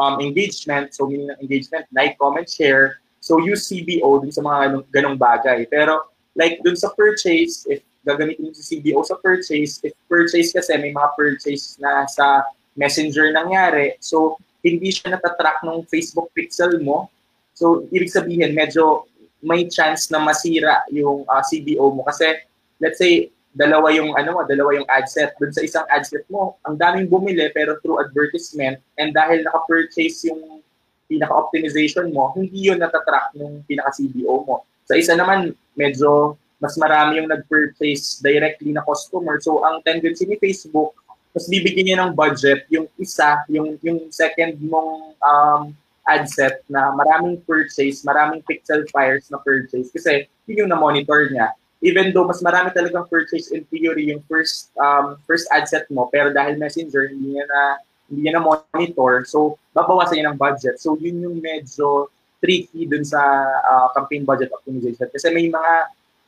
[0.00, 3.04] um, engagement, so meaning ng engagement, like, comment, share.
[3.20, 5.68] So use CBO dun sa mga ganong bagay.
[5.68, 10.92] Pero like dun sa purchase, if gagamitin si CBO sa purchase, if purchase kasi may
[10.92, 12.44] mga purchase na sa
[12.76, 17.12] messenger nangyari, so hindi siya natatrack ng Facebook pixel mo.
[17.54, 19.06] So, ibig sabihin, medyo
[19.44, 22.02] may chance na masira yung uh, ah, CBO mo.
[22.08, 22.40] Kasi,
[22.80, 25.36] let's say, dalawa yung ano dalawa yung ad set.
[25.38, 30.26] Doon sa isang ad set mo, ang daming bumili pero through advertisement and dahil naka-purchase
[30.26, 30.58] yung
[31.06, 34.66] pinaka-optimization mo, hindi yun natatrack ng pinaka-CBO mo.
[34.90, 39.36] Sa isa naman, medyo mas marami yung nag-purchase directly na customer.
[39.42, 40.96] So, ang tendency ni Facebook,
[41.34, 45.62] mas bibigyan niya ng budget yung isa, yung, yung second mong um,
[46.04, 51.52] ad set na maraming purchase, maraming pixel fires na purchase kasi yun yung na-monitor niya.
[51.84, 56.08] Even though mas marami talagang purchase in theory yung first um, first ad set mo,
[56.08, 57.60] pero dahil messenger, hindi niya na
[58.08, 60.76] hindi niya na monitor, so babawasan niya ng budget.
[60.80, 62.08] So yun yung medyo
[62.44, 63.20] tricky dun sa
[63.64, 65.08] uh, campaign budget optimization.
[65.08, 65.72] Kasi may mga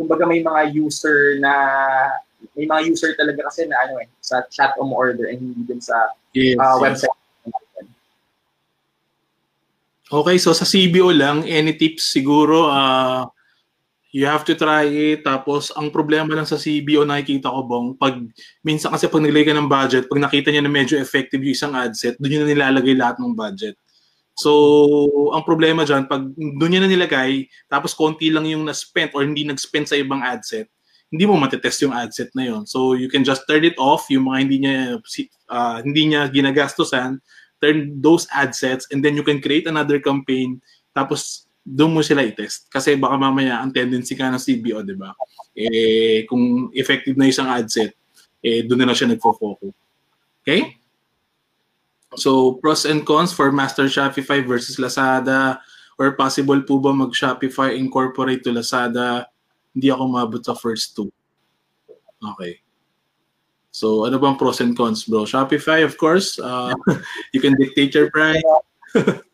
[0.01, 1.53] kumbaga may mga user na
[2.57, 5.81] may mga user talaga kasi na ano eh sa chat o order and hindi din
[5.81, 6.81] sa Yes, uh, yes.
[6.85, 7.17] website.
[10.07, 13.27] Okay, so sa CBO lang, any tips siguro, uh,
[14.15, 15.27] you have to try it.
[15.27, 18.15] Tapos, ang problema lang sa CBO, nakikita ko, Bong, pag,
[18.63, 21.75] minsan kasi pag nilagay ka ng budget, pag nakita niya na medyo effective yung isang
[21.75, 23.75] ad set, doon niya na nilalagay lahat ng budget.
[24.37, 24.53] So,
[25.33, 29.49] ang problema dyan, pag doon niya na nilagay, tapos konti lang yung na-spent or hindi
[29.49, 30.69] nag-spend sa ibang ad set,
[31.09, 32.69] hindi mo matetest yung ad set na yon.
[32.69, 34.77] So, you can just turn it off, yung mga hindi niya,
[35.49, 37.17] uh, hindi niya ginagastusan,
[37.57, 40.61] turn those ad sets and then you can create another campaign
[40.93, 42.71] tapos doon mo sila i-test.
[42.71, 45.11] Kasi baka mamaya ang tendency ka ng CBO, di ba?
[45.51, 47.91] Eh, kung effective na isang ad set,
[48.39, 49.75] eh, doon na lang siya nagfo-focus.
[50.47, 50.79] Okay?
[52.17, 55.61] So, pros and cons for Master Shopify versus Lazada
[55.97, 59.29] or possible po ba mag-Shopify incorporate to Lazada?
[59.77, 61.13] Hindi ako mabot sa first two.
[62.17, 62.61] Okay.
[63.77, 65.29] So, ano bang pros and cons, bro?
[65.29, 66.41] Shopify, of course.
[66.41, 66.73] Uh,
[67.37, 68.41] you can dictate your price.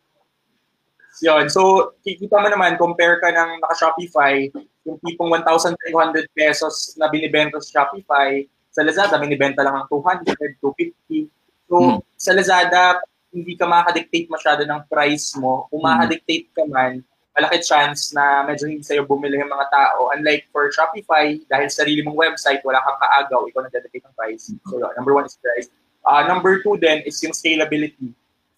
[1.23, 1.47] Yun.
[1.47, 4.51] So, kikita mo naman, compare ka ng naka-Shopify,
[4.83, 8.43] yung tipong 1,300 pesos na binibenta sa Shopify,
[8.75, 11.31] sa Lazada, binibenta lang ng 200, 250.
[11.71, 11.99] So, hmm.
[12.23, 13.03] Sa Lazada,
[13.35, 15.67] hindi ka makaka-dictate masyado ng price mo.
[15.67, 15.89] Kung hmm.
[15.91, 17.03] makaka-dictate ka man,
[17.35, 20.15] malaki chance na medyo hindi sa'yo bumili yung mga tao.
[20.15, 24.55] Unlike for Shopify, dahil sarili mong website, wala kang kaagaw, ikaw nag-dedicate ng price.
[24.71, 25.67] So, yun, number one is price.
[26.07, 28.11] Uh, number two then is yung scalability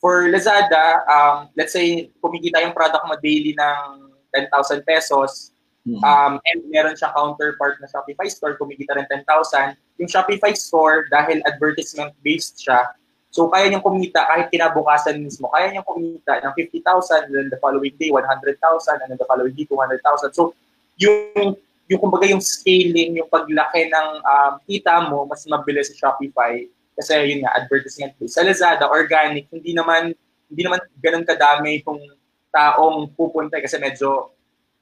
[0.05, 5.57] For Lazada, um, let's say kumikita yung product mo daily ng 10,000 pesos,
[5.89, 6.05] mm-hmm.
[6.05, 9.25] um, and meron siyang counterpart na Shopify store, kumikita rin 10,000.
[9.97, 12.93] Yung Shopify store, dahil advertisement-based siya,
[13.35, 17.91] so kaya niyang kumita kahit kinabukasan mismo, kaya niyang kumita ng 50,000, then the following
[17.99, 18.23] day, 100,000,
[19.03, 20.31] and then the following day, 200,000.
[20.31, 20.55] So,
[21.03, 21.59] yung
[21.91, 26.63] yung kumbaga yung scaling, yung paglaki ng um, kita mo, mas mabilis sa Shopify
[26.95, 28.39] kasi yun nga, advertisement based.
[28.39, 30.15] Sa Lazada, organic, hindi naman
[30.47, 32.01] hindi naman ganun kadami yung
[32.55, 34.31] taong pupunta kasi medyo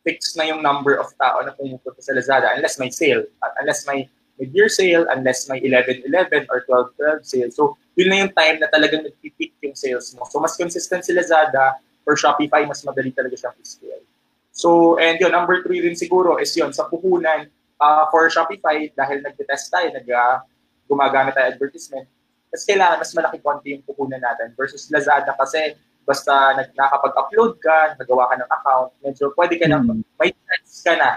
[0.05, 3.24] fixed na yung number of tao na pumupunta sa Lazada unless may sale.
[3.64, 4.12] Unless may
[4.43, 7.51] mid-year sale, unless may 11-11 or 12-12 sale.
[7.55, 10.26] So, yun na yung time na talagang nagpipick yung sales mo.
[10.26, 14.03] So, mas consistent si Lazada for Shopify, mas madali talaga siyang scale.
[14.51, 17.47] So, and yun, number three rin siguro is yun, sa puhunan,
[17.78, 20.43] uh, for Shopify, dahil nag-test tayo, nag, uh,
[20.90, 22.05] gumagamit tayo advertisement,
[22.53, 25.72] mas kailangan mas malaki konti yung pupunan natin versus Lazada kasi
[26.05, 30.05] basta nag, nakapag-upload ka, nagawa ka ng account, medyo pwede ka nang, mm.
[30.20, 31.11] may chance ka na,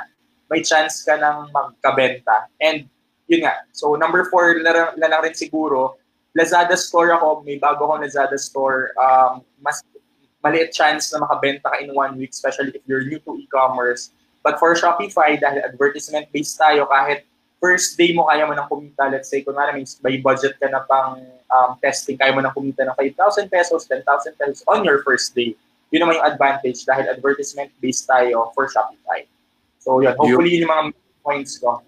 [0.48, 2.48] may chance ka nang magkabenta.
[2.64, 2.88] And
[3.28, 5.98] yun nga, so number four na, na lang rin siguro,
[6.36, 9.80] Lazada store ako, may bago akong Lazada store, um, mas
[10.44, 14.12] maliit chance na makabenta ka in one week, especially if you're new to e-commerce.
[14.46, 17.26] But for Shopify, dahil advertisement-based tayo, kahit
[17.58, 20.86] first day mo kaya mo nang kumita, let's say, kung may, may budget ka na
[20.86, 24.06] pang um, testing, kaya mo nang kumita ng 5,000 pesos, 10,000
[24.38, 25.58] pesos on your first day.
[25.90, 29.26] Yun naman yung advantage dahil advertisement-based tayo for Shopify.
[29.82, 30.84] So yun, hopefully yun yung mga
[31.26, 31.82] points ko.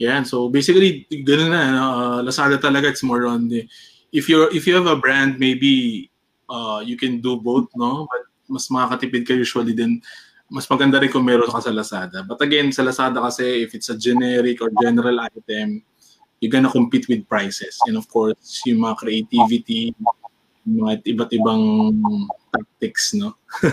[0.00, 3.68] Yan, so basically, ganun uh, Lazada talaga, it's more on the,
[4.12, 6.08] if you if you have a brand, maybe
[6.48, 8.08] uh, you can do both, no?
[8.08, 10.02] But mas makakatipid ka usually din
[10.50, 12.26] mas maganda rin kung meron ka sa Lazada.
[12.26, 15.86] But again, sa Lazada kasi, if it's a generic or general item,
[16.42, 17.78] you're gonna compete with prices.
[17.86, 19.94] And of course, yung mga creativity,
[20.66, 21.62] mga iba't ibang
[22.50, 23.38] tactics, no?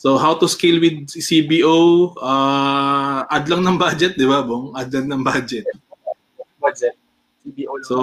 [0.00, 2.16] so, how to scale with CBO?
[2.16, 4.72] Uh, add lang ng budget, di ba, Bong?
[4.72, 5.68] Add lang ng budget.
[6.56, 6.96] Budget.
[7.44, 7.84] CBO lang.
[7.84, 7.96] So,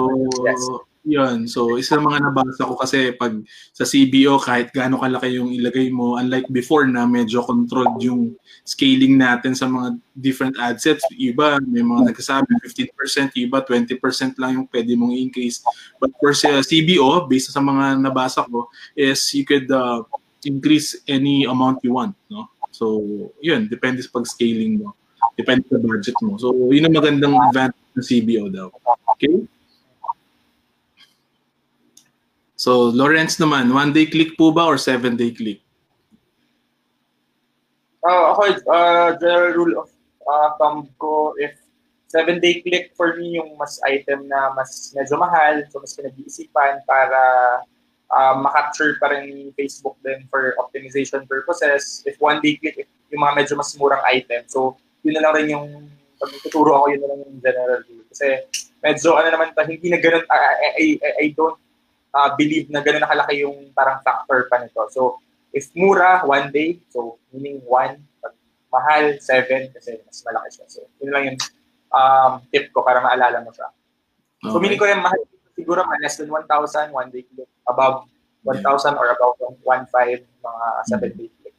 [0.46, 0.62] yes
[1.08, 1.48] yun.
[1.48, 3.32] So, isa mga nabasa ko kasi pag
[3.72, 8.36] sa CBO, kahit gaano kalaki yung ilagay mo, unlike before na medyo controlled yung
[8.68, 11.00] scaling natin sa mga different ad sets.
[11.16, 15.64] Iba, may mga nagsasabi 15%, iba 20% lang yung pwede mong increase.
[15.96, 20.04] But for sa CBO, based sa mga nabasa ko, is you could uh,
[20.48, 22.16] increase any amount you want.
[22.32, 22.48] No?
[22.72, 23.04] So,
[23.44, 24.96] yun, depende sa pag-scaling mo.
[25.36, 26.40] Depende sa budget mo.
[26.40, 28.72] So, yun ang magandang advantage ng CBO daw.
[29.14, 29.44] Okay?
[32.58, 35.62] So, Lawrence naman, one-day click po ba or seven-day click?
[38.02, 39.88] Uh, ako, uh, general rule of
[40.26, 41.54] uh, thumb ko, if
[42.08, 47.20] seven-day click for me yung mas item na mas medyo mahal, so mas pinag-iisipan para
[48.12, 52.04] uh, makapture pa rin ni Facebook din for optimization purposes.
[52.08, 54.44] If one-day click, if yung mga medyo mas murang item.
[54.48, 55.66] So, yun na lang rin yung
[56.18, 58.04] pag tuturo ako, yun na lang yung general rule.
[58.10, 58.26] Kasi
[58.82, 60.86] medyo ano naman hindi na ganun, I, I, I,
[61.24, 61.58] I don't
[62.12, 64.82] uh, believe na gano'n nakalaki yung parang factor pa nito.
[64.92, 65.22] So,
[65.54, 68.34] if mura, one day, so meaning one, pag
[68.68, 70.66] mahal, 7 kasi mas malaki siya.
[70.68, 71.38] So, yun lang yung
[71.94, 73.68] um, tip ko para maalala mo siya.
[74.42, 74.52] Okay.
[74.52, 75.20] So, meaning ko rin mahal
[75.58, 77.50] siguro mga less than 1,000, one day click.
[77.66, 78.06] Above
[78.46, 78.94] 1,000 yeah.
[78.94, 79.34] or above
[79.66, 81.54] 1,500, mga 7 day click.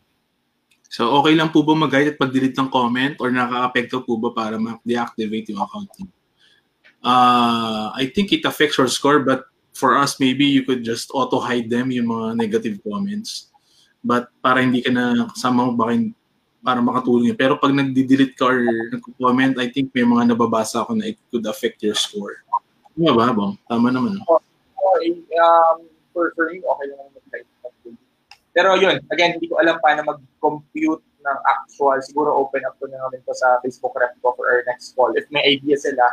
[0.90, 4.56] So, okay lang po ba mag-guide at pag-delete ng comment or nakaka-apekto po ba para
[4.58, 6.10] ma-deactivate yung account niyo?
[7.00, 11.70] Uh, I think it affects your score but for us, maybe you could just auto-hide
[11.70, 13.54] them, yung mga negative comments.
[14.04, 16.10] But para hindi ka na kasama baka
[16.60, 17.40] para makatulong yun.
[17.40, 18.60] Pero pag nag-delete ka or
[18.92, 22.44] nag-comment, I think may mga nababasa ako na it could affect your score.
[23.00, 23.56] Tama ba, Bong?
[23.72, 24.20] Tama naman.
[24.20, 24.44] No?
[25.40, 27.48] um, for, for me, okay lang mag-type.
[28.52, 31.96] Pero yun, again, hindi ko alam paano mag-compute ng actual.
[32.04, 35.16] Siguro open up ko na namin to sa Facebook rep ko for our next call.
[35.16, 36.04] If may idea sila.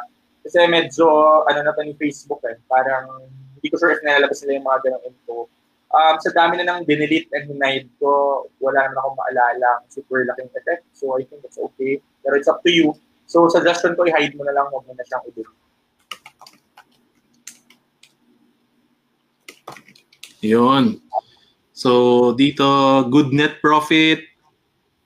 [0.47, 3.27] Kasi medyo, ano na to ni Facebook eh, parang
[3.59, 5.51] hindi ko sure if nalalabas nila yung mga ganong info.
[5.91, 10.55] Um, sa dami na nang dinelete and hinide ko, wala naman akong maalala super laking
[10.55, 10.87] effect.
[10.95, 11.99] So I think that's okay.
[12.23, 12.95] Pero it's up to you.
[13.27, 15.66] So suggestion ko, i-hide mo na lang, huwag mo na siyang i-delete.
[20.45, 21.01] Yun.
[21.77, 22.65] So dito,
[23.13, 24.25] good net profit.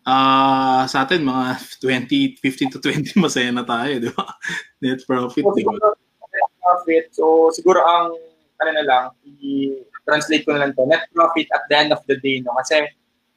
[0.01, 1.61] Uh, sa atin, mga
[2.09, 4.27] 20, 15 to 20, masaya na tayo, di ba?
[4.83, 5.63] Net profit, so, di?
[5.63, 7.05] Net profit.
[7.13, 8.17] So siguro ang
[8.61, 9.05] ano na lang,
[9.41, 12.53] i-translate ko na lang to, net profit at the end of the day, no?
[12.61, 12.85] Kasi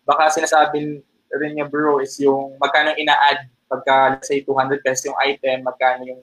[0.03, 0.99] baka sinasabi
[1.33, 6.05] rin niya bro is yung magkano ina-add pagka let's say 200 pesos yung item, magkano
[6.05, 6.21] yung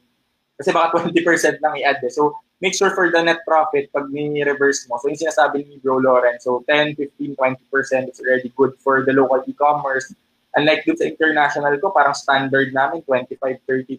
[0.60, 2.12] kasi baka 20% lang i-add eh.
[2.12, 5.00] So make sure for the net profit pag ni-reverse mo.
[5.00, 9.12] So yung sinasabi ni Bro Lauren, so 10, 15, 20% is already good for the
[9.16, 10.12] local e-commerce.
[10.54, 13.96] Unlike dun sa international ko, parang standard namin 25, 30,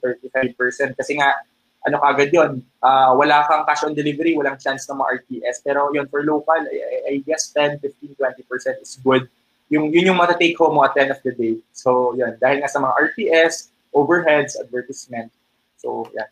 [0.53, 1.41] 35% kasi nga
[1.81, 5.65] ano kagad yun, uh, wala kang cash on delivery, walang chance na ma-RTS.
[5.65, 9.25] Pero yun, for local, I, I guess 10, 15, 20% is good.
[9.73, 11.57] Yung, yun yung mata-take home mo at the end of the day.
[11.73, 15.33] So, yun, dahil nga sa mga RTS, overheads, advertisement.
[15.81, 16.29] So, yan.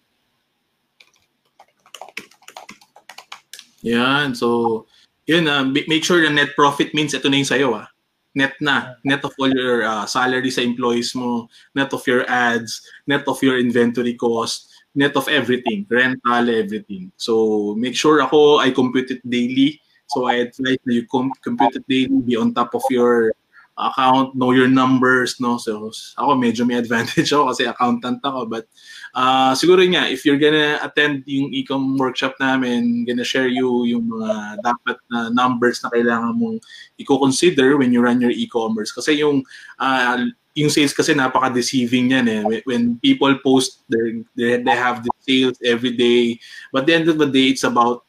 [3.81, 4.35] Yan.
[4.35, 4.85] So,
[5.25, 7.87] yun, uh, make sure the net profit means ito na yung sa'yo, ah.
[8.35, 8.95] Net na.
[9.03, 13.41] Net of all your uh, salary sa employees mo, net of your ads, net of
[13.41, 17.11] your inventory cost, net of everything, rental, everything.
[17.17, 19.81] So make sure ako, I compute it daily.
[20.09, 23.33] So I advise you compute it daily, be on top of your
[23.79, 25.55] account, know your numbers, no?
[25.57, 28.45] So ako medyo may advantage ako kasi accountant ako.
[28.45, 28.67] But
[29.15, 34.11] uh, siguro nga, if you're gonna attend yung e-com workshop namin, gonna share you yung
[34.11, 36.59] mga dapat na numbers na kailangan mong
[36.99, 38.91] i-consider when you run your e-commerce.
[38.91, 39.47] Kasi yung
[39.79, 40.27] uh,
[40.59, 42.61] yung sales kasi napaka-deceiving yan eh.
[42.67, 46.35] When people post, they, they have the sales every day.
[46.73, 48.03] But at the end of the day, it's about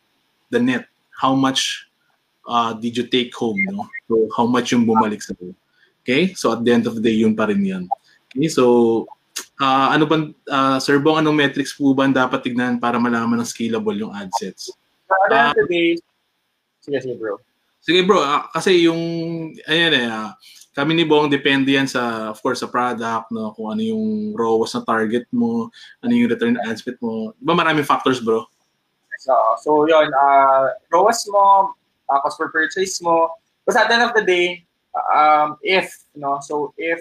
[0.51, 0.91] the net.
[1.15, 1.90] How much
[2.51, 3.87] uh, did you take home, no?
[4.11, 5.39] So, how much yung bumalik sa
[6.03, 6.35] Okay?
[6.35, 7.85] So, at the end of the day, yun pa rin yan.
[8.35, 8.51] Okay?
[8.51, 9.07] So,
[9.63, 13.49] uh, ano bang, uh, Sir Bong, anong metrics po ba dapat tignan para malaman ng
[13.49, 14.75] scalable yung ad sets?
[15.31, 15.95] Uh, today,
[16.83, 17.39] sige, sige bro.
[17.81, 19.01] Sige bro, uh, kasi yung,
[19.71, 20.35] ayan eh, uh,
[20.71, 24.79] kami ni Bong depende yan sa of course sa product no kung ano yung ROAS
[24.79, 25.67] na target mo
[25.99, 28.47] ano yung return on ad spend mo di ba maraming factors bro
[29.19, 31.75] so so yun uh, ROAS mo
[32.11, 33.31] uh, cost per purchase mo
[33.63, 34.67] but at the end of the day
[35.15, 37.01] um, if no so if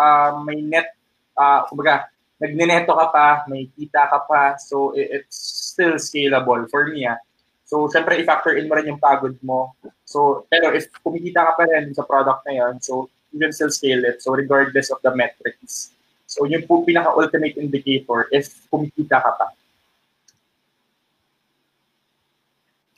[0.00, 0.96] uh, may net
[1.36, 2.08] uh, kumbaga
[2.40, 7.20] nagneneto ka pa may kita ka pa so it, it's still scalable for me ah
[7.66, 9.74] So, syempre, i-factor in mo rin yung pagod mo.
[10.06, 13.74] So, pero if kumikita ka pa rin sa product na yun, so you can still
[13.74, 14.22] scale it.
[14.22, 15.90] So, regardless of the metrics.
[16.30, 19.46] So, yung po pinaka-ultimate indicator if kumikita ka pa.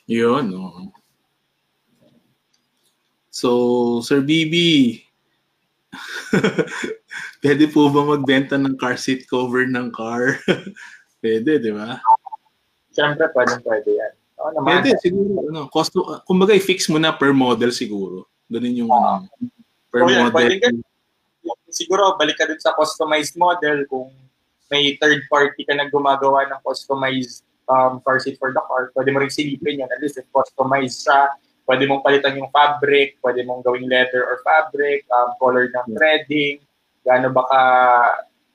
[0.05, 0.93] Yun, no.
[3.39, 4.99] So, Sir BB,
[7.47, 10.43] pwede po ba magbenta ng car seat cover ng car?
[11.23, 12.03] pwede, di ba?
[12.91, 14.13] Siyempre, pwede, pwede yan.
[14.43, 14.83] Oo naman.
[14.83, 15.55] Pwede, siguro.
[15.55, 15.95] Ano, cost,
[16.27, 18.27] kumbaga, i-fix mo na per model siguro.
[18.51, 19.31] Ganun yung uh, ano,
[19.95, 20.35] per so, model.
[20.35, 20.69] Pwede ka,
[21.71, 24.11] siguro, balik ka din sa customized model kung
[24.67, 29.15] may third party ka na gumagawa ng customized um, car seat for the car, pwede
[29.15, 29.91] mo rin silipin yan.
[29.95, 31.31] At least if customized siya,
[31.69, 36.65] pwede mong palitan yung fabric, pwede mong gawing leather or fabric, um, color ng threading,
[37.05, 37.61] gaano baka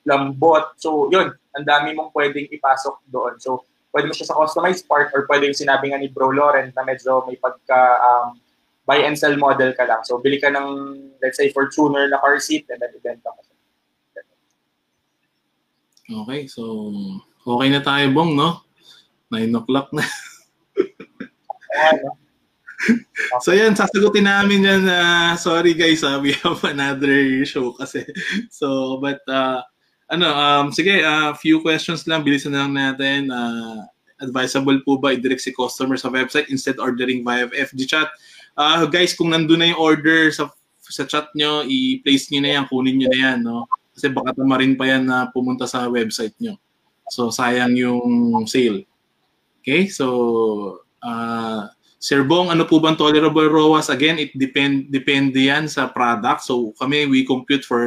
[0.02, 0.74] lambot.
[0.82, 3.38] So, yun, ang dami mong pwedeng ipasok doon.
[3.38, 3.62] So,
[3.94, 6.82] pwede mo siya sa customized part or pwede yung sinabi nga ni Bro Lauren na
[6.82, 8.34] medyo may pagka um,
[8.82, 10.02] buy and sell model ka lang.
[10.02, 10.68] So, bili ka ng,
[11.22, 13.54] let's say, Fortuner na car seat and then ibenta mo siya.
[16.04, 16.92] Okay, so
[17.46, 18.60] okay na tayo, Bong, no?
[19.30, 20.04] 9 o'clock na.
[21.94, 22.23] ano?
[23.44, 24.82] so yan, sasagutin namin yan.
[24.88, 28.04] Uh, sorry guys, uh, we have another show kasi.
[28.50, 29.62] So, but uh,
[30.10, 33.32] ano, um, sige, a uh, few questions lang, bilisan lang natin.
[33.32, 33.88] Uh,
[34.22, 38.08] advisable po ba i-direct si customer sa website instead ordering via FG chat?
[38.54, 40.48] Uh, guys, kung nandun na yung order sa
[40.84, 43.64] sa chat nyo, i-place nyo na yan, kunin nyo na yan, no?
[43.96, 46.60] Kasi baka tamarin pa yan na pumunta sa website nyo.
[47.08, 48.84] So, sayang yung sale.
[49.64, 51.72] Okay, so, uh,
[52.04, 53.88] Sir Bong, ano po bang tolerable ROAS?
[53.88, 56.44] Again, it depend depende yan sa product.
[56.44, 57.80] So, kami, we compute for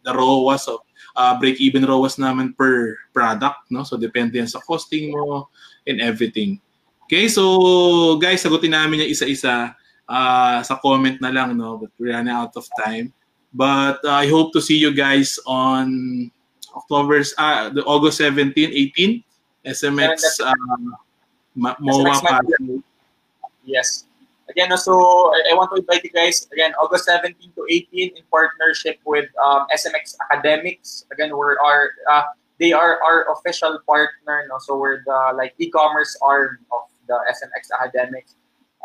[0.00, 0.80] the ROAS of
[1.12, 3.84] uh, break-even ROAS namin per product, no?
[3.84, 5.52] So, depende yan sa costing mo
[5.84, 6.64] and everything.
[7.04, 9.76] Okay, so guys, sagutin namin yung isa-isa
[10.08, 11.76] uh, sa comment na lang, no?
[11.76, 13.12] But we're running out of time.
[13.52, 16.32] But uh, I hope to see you guys on
[16.72, 19.20] October's, uh, the August 17, 18,
[19.68, 20.56] SMX uh,
[21.52, 22.87] MOA SMX
[23.68, 24.08] Yes.
[24.48, 28.22] Again, so I, I, want to invite you guys, again, August 17 to 18 in
[28.32, 31.04] partnership with um, SMX Academics.
[31.12, 32.22] Again, we're our, uh,
[32.58, 34.56] they are our official partner, no?
[34.58, 38.36] so we're the like e-commerce arm of the SMX Academics.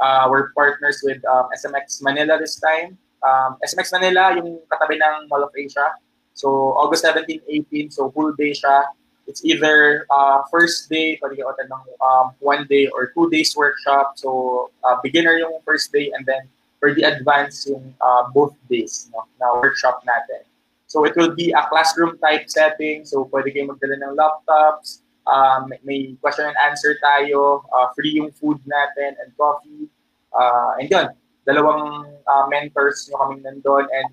[0.04, 2.98] Uh, we're partners with um, SMX Manila this time.
[3.24, 5.96] Um, SMX Manila, yung katabi ng Mall of Asia.
[6.34, 8.84] So, August 17, 18, so full day siya.
[9.28, 14.14] It's either uh, first day, attend ng um, one day or two days workshop.
[14.16, 16.50] So, uh, beginner yung first day and then
[16.80, 20.44] for the advanced yung uh, both days no, na workshop natin.
[20.88, 23.06] So, it will be a classroom type setting.
[23.06, 28.32] So, pwede kayo magdala ng laptops, um, may question and answer tayo, uh, free yung
[28.32, 29.88] food natin and coffee.
[30.34, 31.08] Uh, and yun,
[31.48, 33.88] dalawang uh, mentors nyo kaming nandun.
[33.88, 34.08] And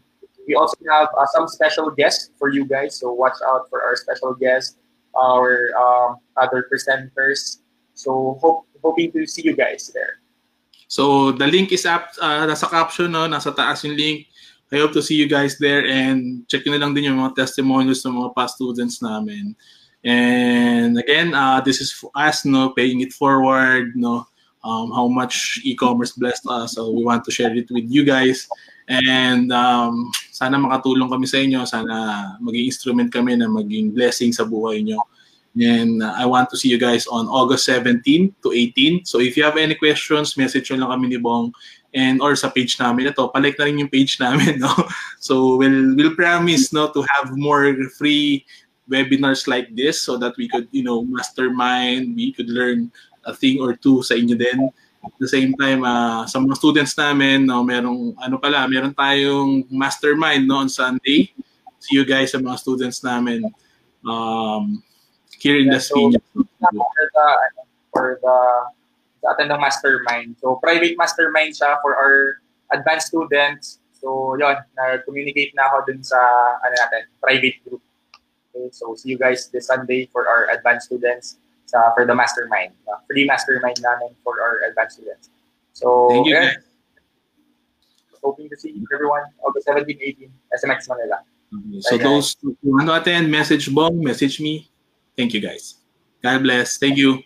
[0.46, 2.98] we also have uh, some special guests for you guys.
[2.98, 4.76] So watch out for our special guests,
[5.14, 7.58] our um, other presenters.
[7.94, 10.20] So hope, hoping to see you guys there.
[10.88, 13.26] So the link is up, uh, nasa caption, no?
[13.30, 14.26] nasa taas yung link.
[14.72, 18.06] I hope to see you guys there and check nyo lang din yung mga testimonials
[18.06, 19.54] ng mga past students namin.
[20.04, 24.26] And again, uh, this is for us, no, paying it forward, no,
[24.62, 26.74] um, how much e-commerce blessed us.
[26.74, 28.48] So we want to share it with you guys.
[28.90, 31.62] And um, sana makatulong kami sa inyo.
[31.62, 31.94] Sana
[32.42, 34.98] maging instrument kami na maging blessing sa buhay nyo.
[35.54, 38.02] And uh, I want to see you guys on August 17
[38.42, 39.06] to 18.
[39.06, 41.54] So if you have any questions, message nyo lang kami ni Bong
[41.90, 44.70] and or sa page namin ito palike na rin yung page namin no
[45.18, 48.46] so we'll we'll promise no to have more free
[48.90, 52.90] webinars like this so that we could, you know, mastermind, we could learn
[53.24, 54.68] a thing or two sa inyo din.
[55.00, 59.64] At the same time, uh, sa mga students namin, no, merong, ano pala, meron tayong
[59.72, 61.32] mastermind no, on Sunday.
[61.80, 63.48] See you guys sa mga students namin
[64.04, 64.84] um,
[65.40, 67.28] here in yeah, the so, for the,
[67.92, 68.38] for the,
[69.24, 70.36] the attend ng mastermind.
[70.36, 72.44] So, private mastermind siya for our
[72.76, 73.80] advanced students.
[73.96, 76.20] So, yon nag-communicate na ako dun sa,
[76.60, 77.80] ano natin, private group.
[78.52, 81.40] Okay, so see you guys this Sunday for our advanced students
[81.70, 82.74] sa for the mastermind.
[82.90, 85.30] Uh, free mastermind namin for our advanced students.
[85.72, 86.58] So, Thank you, yeah,
[88.22, 91.22] hoping to see everyone August 17, 18, SMX Manila.
[91.50, 91.80] Okay.
[91.80, 94.70] So Bye, those who want to attend, message Bong, message me.
[95.16, 95.76] Thank you guys.
[96.22, 96.78] God bless.
[96.78, 97.22] Thank you.